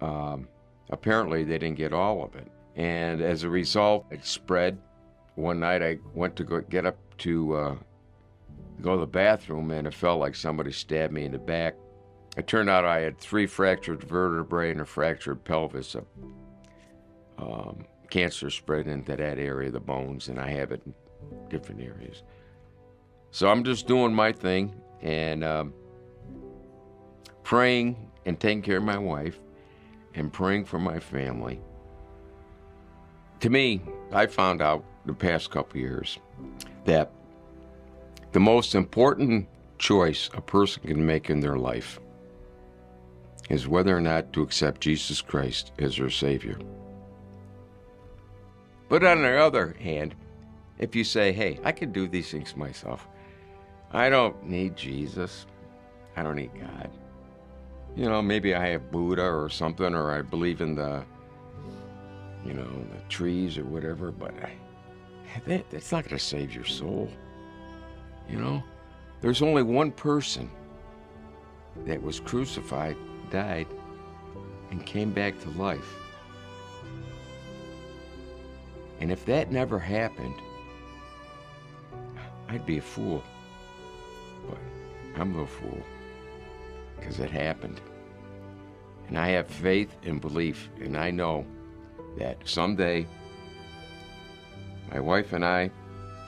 um, 0.00 0.48
apparently 0.90 1.44
they 1.44 1.58
didn't 1.58 1.76
get 1.76 1.92
all 1.92 2.24
of 2.24 2.34
it. 2.34 2.50
And 2.76 3.20
as 3.20 3.44
a 3.44 3.48
result, 3.48 4.06
it 4.10 4.24
spread. 4.24 4.78
One 5.34 5.60
night 5.60 5.82
I 5.82 5.98
went 6.14 6.34
to 6.36 6.44
go 6.44 6.60
get 6.60 6.86
up 6.86 6.96
to 7.18 7.54
uh, 7.54 7.74
go 8.80 8.94
to 8.94 9.00
the 9.00 9.06
bathroom, 9.06 9.70
and 9.70 9.86
it 9.86 9.94
felt 9.94 10.20
like 10.20 10.34
somebody 10.34 10.72
stabbed 10.72 11.12
me 11.12 11.24
in 11.24 11.32
the 11.32 11.38
back. 11.38 11.74
It 12.36 12.46
turned 12.46 12.70
out 12.70 12.84
I 12.84 13.00
had 13.00 13.18
three 13.18 13.46
fractured 13.46 14.02
vertebrae 14.02 14.70
and 14.70 14.80
a 14.80 14.86
fractured 14.86 15.44
pelvis. 15.44 15.96
Um, 17.38 17.84
cancer 18.08 18.50
spread 18.50 18.86
into 18.86 19.16
that 19.16 19.38
area 19.38 19.68
of 19.68 19.72
the 19.72 19.80
bones, 19.80 20.28
and 20.28 20.38
I 20.38 20.50
have 20.50 20.72
it 20.72 20.82
in 20.86 20.94
different 21.48 21.80
areas. 21.80 22.22
So 23.30 23.48
I'm 23.48 23.64
just 23.64 23.86
doing 23.86 24.14
my 24.14 24.32
thing 24.32 24.74
and 25.00 25.42
um, 25.42 25.74
praying 27.42 28.10
and 28.26 28.38
taking 28.38 28.62
care 28.62 28.76
of 28.76 28.84
my 28.84 28.98
wife 28.98 29.40
and 30.14 30.32
praying 30.32 30.66
for 30.66 30.78
my 30.78 31.00
family. 31.00 31.60
To 33.40 33.50
me, 33.50 33.80
I 34.12 34.26
found 34.26 34.62
out 34.62 34.84
the 35.06 35.14
past 35.14 35.50
couple 35.50 35.80
years 35.80 36.18
that 36.84 37.10
the 38.32 38.40
most 38.40 38.74
important 38.74 39.46
choice 39.78 40.30
a 40.34 40.40
person 40.40 40.82
can 40.84 41.04
make 41.04 41.28
in 41.28 41.40
their 41.40 41.56
life 41.56 42.00
is 43.50 43.68
whether 43.68 43.96
or 43.96 44.00
not 44.00 44.32
to 44.32 44.42
accept 44.42 44.80
Jesus 44.80 45.20
Christ 45.20 45.72
as 45.78 45.96
their 45.96 46.10
Savior. 46.10 46.58
But 48.88 49.04
on 49.04 49.22
the 49.22 49.36
other 49.38 49.76
hand, 49.80 50.14
if 50.78 50.96
you 50.96 51.04
say, 51.04 51.32
hey, 51.32 51.58
I 51.62 51.72
can 51.72 51.92
do 51.92 52.08
these 52.08 52.30
things 52.30 52.56
myself, 52.56 53.06
I 53.92 54.08
don't 54.08 54.46
need 54.46 54.76
Jesus, 54.76 55.46
I 56.16 56.22
don't 56.22 56.36
need 56.36 56.52
God. 56.58 56.90
You 57.94 58.08
know, 58.08 58.22
maybe 58.22 58.54
I 58.54 58.68
have 58.68 58.90
Buddha 58.90 59.24
or 59.24 59.50
something, 59.50 59.94
or 59.94 60.10
I 60.10 60.22
believe 60.22 60.62
in 60.62 60.74
the, 60.74 61.04
you 62.46 62.54
know, 62.54 62.64
the 62.64 63.00
trees 63.10 63.58
or 63.58 63.64
whatever, 63.64 64.10
but 64.10 64.32
I, 64.42 64.52
that, 65.46 65.68
that's 65.70 65.92
not 65.92 66.04
going 66.04 66.18
to 66.18 66.24
save 66.24 66.54
your 66.54 66.64
soul. 66.64 67.10
You 68.28 68.38
know, 68.38 68.62
there's 69.20 69.42
only 69.42 69.62
one 69.62 69.90
person 69.90 70.50
that 71.86 72.02
was 72.02 72.20
crucified, 72.20 72.96
died, 73.30 73.66
and 74.70 74.84
came 74.84 75.12
back 75.12 75.40
to 75.40 75.50
life. 75.50 75.94
And 79.00 79.10
if 79.10 79.24
that 79.26 79.50
never 79.50 79.78
happened, 79.78 80.34
I'd 82.48 82.66
be 82.66 82.78
a 82.78 82.82
fool. 82.82 83.22
But 84.48 84.58
I'm 85.16 85.36
no 85.36 85.46
fool 85.46 85.82
because 86.96 87.18
it 87.18 87.30
happened. 87.30 87.80
And 89.08 89.18
I 89.18 89.28
have 89.30 89.48
faith 89.48 89.96
and 90.04 90.20
belief, 90.20 90.70
and 90.80 90.96
I 90.96 91.10
know 91.10 91.44
that 92.16 92.36
someday 92.44 93.06
my 94.90 95.00
wife 95.00 95.32
and 95.32 95.44
I 95.44 95.70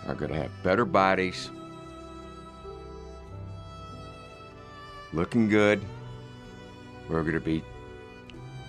are 0.07 0.15
going 0.15 0.33
to 0.33 0.39
have 0.39 0.51
better 0.63 0.85
bodies, 0.85 1.51
looking 5.15 5.49
good. 5.49 5.83
We're 7.09 7.23
going 7.23 7.35
to 7.35 7.41
be 7.41 7.63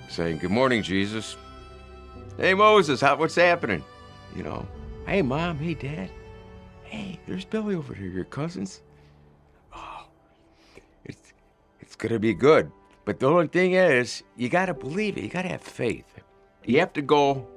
saying, 0.10 0.38
Good 0.38 0.52
morning, 0.52 0.84
Jesus. 0.84 1.38
Hey, 2.38 2.54
Moses, 2.54 3.02
how, 3.02 3.16
what's 3.16 3.36
happening? 3.36 3.84
You 4.36 4.44
know, 4.44 4.68
hey, 5.08 5.22
mom, 5.22 5.58
hey, 5.58 5.74
dad. 5.74 6.10
Hey, 6.84 7.20
there's 7.28 7.46
Billy 7.46 7.76
over 7.76 7.94
here, 7.94 8.10
your 8.10 8.26
cousins. 8.26 8.82
Oh, 9.74 10.06
it's, 11.06 11.34
it's 11.80 11.96
going 11.96 12.14
to 12.14 12.20
be 12.20 12.34
good. 12.34 12.72
But 13.06 13.20
the 13.20 13.28
only 13.28 13.48
thing 13.48 13.74
is, 13.74 14.24
you 14.36 14.50
got 14.50 14.66
to 14.66 14.74
believe 14.74 15.18
it. 15.18 15.24
You 15.24 15.30
got 15.30 15.44
to 15.44 15.50
have 15.50 15.62
faith. 15.62 16.20
You 16.66 16.80
have 16.80 16.94
to 16.94 17.02
go 17.02 17.48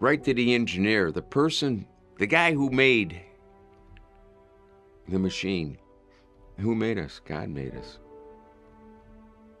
right 0.00 0.22
to 0.24 0.34
the 0.34 0.54
engineer, 0.54 1.12
the 1.12 1.22
person, 1.22 1.86
the 2.18 2.26
guy 2.26 2.52
who 2.52 2.70
made 2.70 3.20
the 5.08 5.18
machine. 5.18 5.78
Who 6.58 6.74
made 6.74 6.98
us? 6.98 7.20
God 7.24 7.48
made 7.48 7.74
us. 7.74 7.98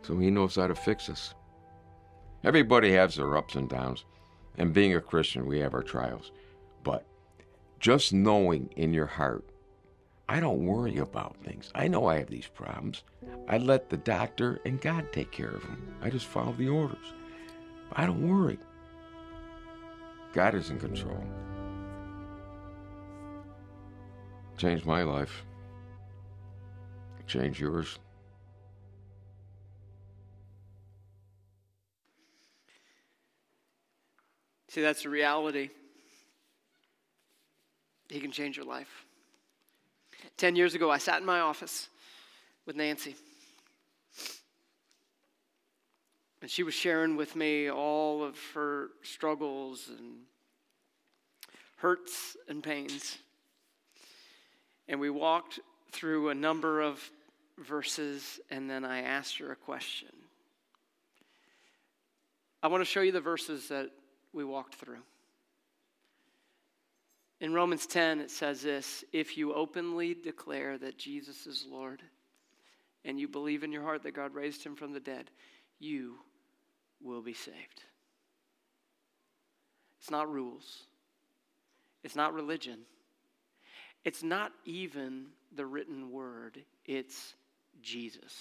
So 0.02 0.16
he 0.18 0.30
knows 0.30 0.56
how 0.56 0.66
to 0.66 0.74
fix 0.74 1.08
us. 1.08 1.34
Everybody 2.44 2.92
has 2.92 3.16
their 3.16 3.36
ups 3.36 3.54
and 3.54 3.68
downs. 3.68 4.04
And 4.58 4.72
being 4.72 4.94
a 4.94 5.00
Christian, 5.00 5.46
we 5.46 5.58
have 5.58 5.74
our 5.74 5.82
trials. 5.82 6.32
But 6.82 7.04
just 7.80 8.12
knowing 8.12 8.70
in 8.76 8.94
your 8.94 9.06
heart, 9.06 9.44
I 10.28 10.40
don't 10.40 10.64
worry 10.64 10.98
about 10.98 11.36
things. 11.44 11.70
I 11.74 11.88
know 11.88 12.06
I 12.06 12.18
have 12.18 12.30
these 12.30 12.48
problems. 12.48 13.04
I 13.48 13.58
let 13.58 13.90
the 13.90 13.96
doctor 13.96 14.60
and 14.64 14.80
God 14.80 15.12
take 15.12 15.30
care 15.30 15.50
of 15.50 15.62
them. 15.62 15.94
I 16.02 16.10
just 16.10 16.26
follow 16.26 16.52
the 16.52 16.68
orders. 16.68 17.12
But 17.88 17.98
I 17.98 18.06
don't 18.06 18.28
worry. 18.28 18.58
God 20.32 20.54
is 20.54 20.70
in 20.70 20.80
control. 20.80 21.24
Changed 24.56 24.86
my 24.86 25.02
life. 25.02 25.45
Change 27.26 27.60
yours. 27.60 27.98
See, 34.68 34.82
that's 34.82 35.02
the 35.02 35.08
reality. 35.08 35.70
He 38.08 38.20
can 38.20 38.30
change 38.30 38.56
your 38.56 38.66
life. 38.66 39.06
Ten 40.36 40.54
years 40.54 40.74
ago, 40.74 40.90
I 40.90 40.98
sat 40.98 41.20
in 41.20 41.26
my 41.26 41.40
office 41.40 41.88
with 42.66 42.76
Nancy. 42.76 43.16
And 46.42 46.50
she 46.50 46.62
was 46.62 46.74
sharing 46.74 47.16
with 47.16 47.34
me 47.34 47.70
all 47.70 48.22
of 48.22 48.38
her 48.54 48.88
struggles 49.02 49.88
and 49.88 50.18
hurts 51.78 52.36
and 52.48 52.62
pains. 52.62 53.18
And 54.88 55.00
we 55.00 55.10
walked 55.10 55.58
through 55.96 56.28
a 56.28 56.34
number 56.34 56.82
of 56.82 57.00
verses, 57.58 58.38
and 58.50 58.68
then 58.68 58.84
I 58.84 59.02
asked 59.02 59.38
her 59.38 59.50
a 59.50 59.56
question. 59.56 60.10
I 62.62 62.68
want 62.68 62.82
to 62.82 62.84
show 62.84 63.00
you 63.00 63.12
the 63.12 63.20
verses 63.20 63.68
that 63.68 63.90
we 64.32 64.44
walked 64.44 64.74
through. 64.74 65.00
In 67.40 67.54
Romans 67.54 67.86
10, 67.86 68.20
it 68.20 68.30
says 68.30 68.62
this 68.62 69.04
If 69.12 69.38
you 69.38 69.54
openly 69.54 70.14
declare 70.14 70.76
that 70.78 70.98
Jesus 70.98 71.46
is 71.46 71.66
Lord 71.70 72.02
and 73.04 73.18
you 73.18 73.28
believe 73.28 73.62
in 73.62 73.72
your 73.72 73.82
heart 73.82 74.02
that 74.02 74.14
God 74.14 74.34
raised 74.34 74.64
him 74.64 74.76
from 74.76 74.92
the 74.92 75.00
dead, 75.00 75.30
you 75.78 76.16
will 77.02 77.22
be 77.22 77.34
saved. 77.34 77.82
It's 80.00 80.10
not 80.10 80.30
rules, 80.30 80.84
it's 82.04 82.16
not 82.16 82.34
religion, 82.34 82.80
it's 84.04 84.22
not 84.22 84.52
even 84.64 85.26
the 85.54 85.66
written 85.66 86.10
word, 86.10 86.58
it's 86.84 87.34
Jesus. 87.82 88.34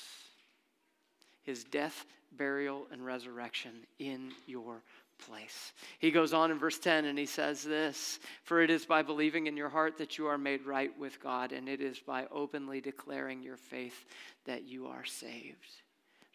His 1.44 1.64
death, 1.64 2.06
burial, 2.32 2.88
and 2.92 3.06
resurrection 3.06 3.72
in 4.00 4.32
your 4.48 4.82
place. 5.20 5.74
He 6.00 6.12
goes 6.12 6.34
on 6.34 6.52
in 6.52 6.60
verse 6.60 6.80
10 6.80 7.06
and 7.06 7.18
he 7.18 7.26
says 7.26 7.64
this 7.64 8.20
For 8.44 8.62
it 8.62 8.70
is 8.70 8.86
by 8.86 9.02
believing 9.02 9.48
in 9.48 9.58
your 9.58 9.70
heart 9.70 9.98
that 9.98 10.18
you 10.18 10.28
are 10.28 10.38
made 10.38 10.66
right 10.66 10.92
with 11.00 11.22
God, 11.22 11.52
and 11.52 11.70
it 11.70 11.82
is 11.82 12.00
by 12.00 12.26
openly 12.32 12.82
declaring 12.82 13.44
your 13.44 13.58
faith 13.58 14.06
that 14.46 14.64
you 14.64 14.88
are 14.88 15.06
saved. 15.06 15.82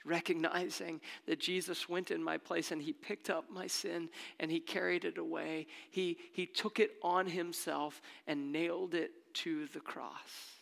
Recognizing 0.05 1.01
that 1.27 1.41
Jesus 1.41 1.89
went 1.89 2.11
in 2.11 2.23
my 2.23 2.39
place 2.39 2.71
and 2.71 2.81
he 2.81 2.93
picked 2.95 3.29
up 3.29 3.51
my 3.51 3.67
sin 3.67 4.09
and 4.39 4.51
he 4.51 4.59
carried 4.59 5.05
it 5.05 5.19
away. 5.19 5.67
He, 5.91 6.17
he 6.33 6.47
took 6.47 6.81
it 6.81 6.93
on 7.03 7.27
himself 7.27 8.01
and 8.27 8.51
nailed 8.51 8.95
it 8.95 9.11
to 9.35 9.67
the 9.75 9.81
cross. 9.81 10.60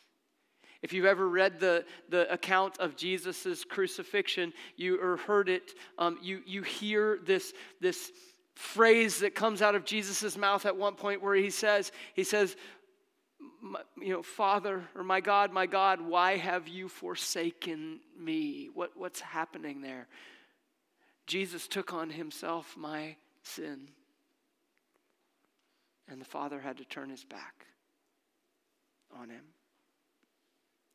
If 0.82 0.92
you've 0.92 1.06
ever 1.06 1.28
read 1.28 1.58
the, 1.58 1.84
the 2.08 2.32
account 2.32 2.78
of 2.78 2.96
Jesus' 2.96 3.64
crucifixion, 3.64 4.52
you 4.76 5.00
or 5.00 5.16
heard 5.16 5.48
it, 5.48 5.74
um, 5.98 6.18
you, 6.22 6.40
you 6.46 6.62
hear 6.62 7.18
this, 7.24 7.52
this 7.80 8.12
phrase 8.54 9.20
that 9.20 9.34
comes 9.34 9.60
out 9.60 9.74
of 9.74 9.84
Jesus' 9.84 10.36
mouth 10.36 10.66
at 10.66 10.76
one 10.76 10.94
point 10.94 11.22
where 11.22 11.34
he 11.34 11.50
says, 11.50 11.90
he 12.14 12.22
says, 12.24 12.56
you 14.00 14.12
know, 14.12 14.22
Father 14.22 14.84
or 14.94 15.02
my 15.02 15.20
God, 15.20 15.52
my 15.52 15.66
God, 15.66 16.00
why 16.00 16.36
have 16.36 16.68
you 16.68 16.88
forsaken 16.88 18.00
me? 18.18 18.68
What, 18.72 18.92
what's 18.96 19.20
happening 19.20 19.80
there? 19.80 20.06
Jesus 21.26 21.66
took 21.66 21.92
on 21.92 22.10
himself 22.10 22.76
my 22.76 23.16
sin. 23.42 23.88
And 26.08 26.20
the 26.20 26.24
Father 26.24 26.60
had 26.60 26.78
to 26.78 26.84
turn 26.84 27.10
his 27.10 27.24
back 27.24 27.66
on 29.14 29.28
him. 29.28 29.44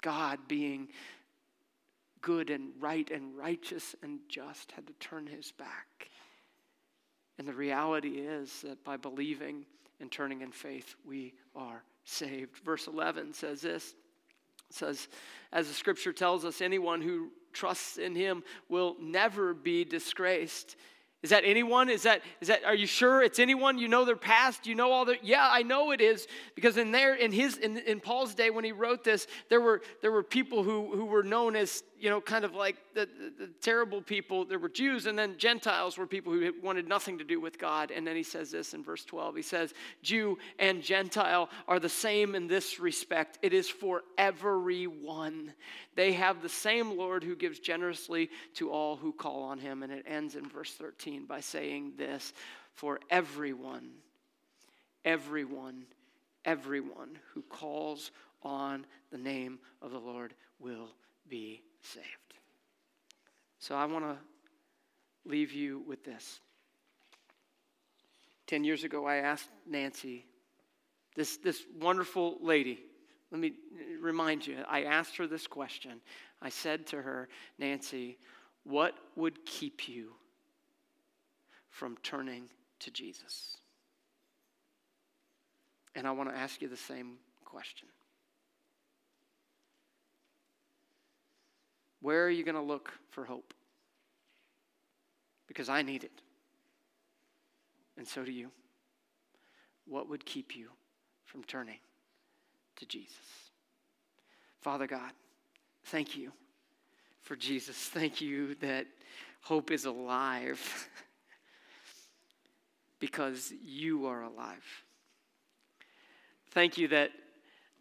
God, 0.03 0.39
being 0.47 0.89
good 2.21 2.51
and 2.51 2.69
right 2.79 3.09
and 3.09 3.35
righteous 3.35 3.95
and 4.03 4.19
just, 4.29 4.71
had 4.73 4.85
to 4.85 4.93
turn 4.99 5.25
his 5.25 5.51
back. 5.51 6.09
And 7.39 7.47
the 7.47 7.53
reality 7.53 8.19
is 8.19 8.61
that 8.61 8.83
by 8.83 8.97
believing 8.97 9.65
and 9.99 10.11
turning 10.11 10.41
in 10.41 10.51
faith, 10.51 10.95
we 11.03 11.33
are 11.55 11.83
saved. 12.05 12.57
Verse 12.63 12.85
11 12.87 13.33
says 13.33 13.61
this 13.61 13.95
says, 14.69 15.07
as 15.51 15.67
the 15.67 15.73
scripture 15.73 16.13
tells 16.13 16.45
us, 16.45 16.59
anyone 16.59 17.01
who 17.01 17.29
trusts 17.51 17.97
in 17.97 18.15
him 18.15 18.43
will 18.69 18.95
never 18.99 19.53
be 19.53 19.85
disgraced. 19.85 20.75
Is 21.23 21.29
that 21.29 21.43
anyone? 21.45 21.89
Is 21.89 22.03
that 22.03 22.21
is 22.41 22.49
that 22.49 22.65
are 22.65 22.75
you 22.75 22.85
sure 22.85 23.23
it's 23.23 23.39
anyone? 23.39 23.77
You 23.77 23.87
know 23.87 24.03
their 24.03 24.17
past, 24.17 24.67
you 24.67 24.75
know 24.75 24.91
all 24.91 25.05
their 25.05 25.15
Yeah, 25.23 25.47
I 25.49 25.63
know 25.63 25.91
it 25.91 26.01
is 26.01 26.27
because 26.53 26.75
in 26.75 26.91
there 26.91 27.15
in 27.15 27.31
his 27.31 27.55
in, 27.57 27.77
in 27.77 28.01
Paul's 28.01 28.35
day 28.35 28.49
when 28.49 28.65
he 28.65 28.73
wrote 28.73 29.05
this, 29.05 29.25
there 29.47 29.61
were 29.61 29.81
there 30.01 30.11
were 30.11 30.21
people 30.21 30.63
who 30.63 30.93
who 30.93 31.05
were 31.05 31.23
known 31.23 31.55
as, 31.55 31.81
you 31.97 32.09
know, 32.09 32.19
kind 32.19 32.43
of 32.43 32.55
like 32.55 32.75
the, 32.93 33.07
the, 33.37 33.45
the 33.45 33.51
terrible 33.61 34.01
people. 34.01 34.43
There 34.43 34.59
were 34.59 34.67
Jews 34.67 35.05
and 35.05 35.17
then 35.17 35.37
Gentiles 35.37 35.97
were 35.97 36.05
people 36.05 36.33
who 36.33 36.51
wanted 36.61 36.89
nothing 36.89 37.17
to 37.19 37.23
do 37.23 37.39
with 37.39 37.57
God. 37.57 37.89
And 37.89 38.05
then 38.05 38.17
he 38.17 38.23
says 38.23 38.51
this 38.51 38.73
in 38.73 38.83
verse 38.83 39.05
12. 39.05 39.37
He 39.37 39.41
says, 39.43 39.73
"Jew 40.01 40.37
and 40.59 40.83
Gentile 40.83 41.49
are 41.69 41.79
the 41.79 41.87
same 41.87 42.35
in 42.35 42.47
this 42.47 42.81
respect. 42.81 43.39
It 43.41 43.53
is 43.53 43.69
for 43.69 44.01
everyone. 44.17 45.53
They 45.95 46.11
have 46.13 46.41
the 46.41 46.49
same 46.49 46.97
Lord 46.97 47.23
who 47.23 47.37
gives 47.37 47.59
generously 47.59 48.29
to 48.55 48.71
all 48.71 48.97
who 48.97 49.13
call 49.13 49.43
on 49.43 49.59
him." 49.59 49.83
And 49.83 49.93
it 49.93 50.03
ends 50.05 50.35
in 50.35 50.49
verse 50.49 50.73
13 50.73 51.12
by 51.21 51.39
saying 51.39 51.93
this 51.97 52.33
For 52.73 52.99
everyone, 53.09 53.89
everyone, 55.05 55.85
everyone 56.45 57.17
who 57.33 57.41
calls 57.43 58.11
on 58.41 58.85
the 59.11 59.17
name 59.17 59.59
of 59.81 59.91
the 59.91 59.99
Lord 59.99 60.33
will 60.59 60.89
be 61.29 61.61
saved. 61.81 62.05
So 63.59 63.75
I 63.75 63.85
want 63.85 64.05
to 64.05 64.17
leave 65.25 65.53
you 65.53 65.83
with 65.87 66.03
this. 66.03 66.39
Ten 68.45 68.63
years 68.63 68.83
ago, 68.83 69.05
I 69.05 69.17
asked 69.17 69.49
Nancy, 69.65 70.25
this, 71.15 71.37
this 71.37 71.63
wonderful 71.79 72.37
lady, 72.41 72.79
let 73.31 73.39
me 73.39 73.53
remind 73.99 74.45
you, 74.45 74.57
I 74.67 74.83
asked 74.83 75.17
her 75.17 75.27
this 75.27 75.47
question. 75.47 76.01
I 76.41 76.49
said 76.49 76.85
to 76.87 77.01
her, 77.01 77.29
Nancy, 77.57 78.17
what 78.63 78.95
would 79.15 79.45
keep 79.45 79.87
you 79.87 80.11
from 81.73 81.97
turning 82.03 82.43
to 82.79 82.91
Jesus? 82.91 83.57
And 85.95 86.07
I 86.07 86.11
want 86.11 86.29
to 86.29 86.37
ask 86.37 86.61
you 86.61 86.67
the 86.67 86.77
same 86.77 87.15
question. 87.43 87.87
Where 91.99 92.23
are 92.25 92.29
you 92.29 92.43
going 92.43 92.55
to 92.55 92.61
look 92.61 92.91
for 93.09 93.25
hope? 93.25 93.53
Because 95.47 95.67
I 95.67 95.81
need 95.81 96.03
it. 96.03 96.21
And 97.97 98.07
so 98.07 98.23
do 98.23 98.31
you. 98.31 98.51
What 99.85 100.09
would 100.09 100.25
keep 100.25 100.55
you 100.55 100.69
from 101.25 101.43
turning 101.43 101.79
to 102.75 102.85
Jesus? 102.85 103.15
Father 104.61 104.87
God, 104.87 105.11
thank 105.85 106.15
you 106.15 106.31
for 107.21 107.35
Jesus. 107.35 107.75
Thank 107.75 108.21
you 108.21 108.55
that 108.55 108.85
hope 109.41 109.71
is 109.71 109.85
alive. 109.85 110.89
because 113.03 113.51
you 113.61 114.05
are 114.05 114.21
alive. 114.21 114.63
Thank 116.51 116.77
you 116.77 116.87
that 116.87 117.09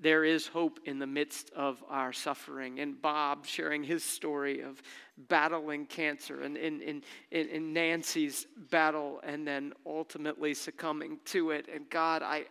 there 0.01 0.25
is 0.25 0.49
hope 0.49 0.81
in 0.85 0.99
the 0.99 1.07
midst 1.07 1.53
of 1.55 1.81
our 1.89 2.13
suffering. 2.13 2.81
And 2.81 3.01
Bob 3.01 3.47
sharing 3.47 3.85
his 3.85 4.03
story 4.03 4.63
of 4.63 4.83
battling 5.29 5.87
cancer 5.87 6.43
and 6.43 6.57
in, 6.57 6.83
in, 6.83 7.03
in, 7.31 7.73
Nancy's 7.73 8.49
battle 8.73 9.21
and 9.23 9.47
then 9.47 9.75
ultimately 9.87 10.55
succumbing 10.55 11.21
to 11.27 11.53
it. 11.53 11.69
And 11.73 11.89
God, 11.89 12.25
I 12.25 12.47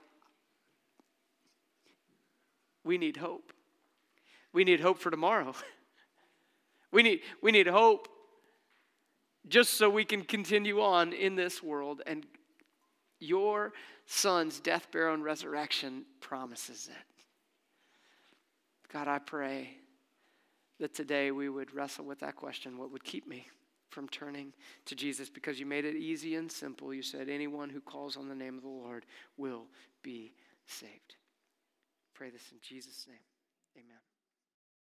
we 2.86 2.97
need 2.97 3.17
hope. 3.17 3.51
We 4.53 4.63
need 4.63 4.80
hope 4.80 4.97
for 4.99 5.11
tomorrow. 5.11 5.53
We 6.93 7.03
need, 7.03 7.22
we 7.41 7.53
need 7.53 7.67
hope 7.67 8.09
just 9.47 9.76
so 9.76 9.89
we 9.89 10.03
can 10.03 10.24
continue 10.24 10.82
on 10.82 11.13
in 11.13 11.36
this 11.36 11.63
world 11.63 12.01
and 12.05 12.26
your 13.22 13.74
son's 14.05 14.59
death, 14.59 14.88
burial, 14.91 15.13
and 15.13 15.24
resurrection 15.24 16.03
promises 16.19 16.89
it. 16.91 17.24
God, 18.91 19.07
I 19.07 19.19
pray 19.19 19.78
that 20.80 20.93
today 20.93 21.32
we 21.32 21.47
would 21.47 21.74
wrestle 21.74 22.05
with 22.05 22.19
that 22.19 22.36
question 22.36 22.78
what 22.78 22.91
would 22.91 23.03
keep 23.03 23.28
me 23.28 23.47
from 23.89 24.09
turning 24.09 24.51
to 24.86 24.95
Jesus? 24.95 25.30
Because 25.30 25.59
you 25.59 25.65
made 25.65 25.86
it 25.86 25.95
easy 25.95 26.36
and 26.36 26.51
simple. 26.51 26.93
You 26.93 27.03
said, 27.03 27.30
anyone 27.30 27.69
who 27.69 27.80
calls 27.80 28.17
on 28.17 28.28
the 28.28 28.36
name 28.36 28.57
of 28.57 28.63
the 28.63 28.69
Lord 28.69 29.05
will 29.38 29.65
be 30.01 30.34
saved. 30.65 31.15
Pray 32.13 32.30
this 32.30 32.51
in 32.51 32.57
Jesus' 32.61 33.05
name. 33.07 33.17
Amen. 33.78 34.11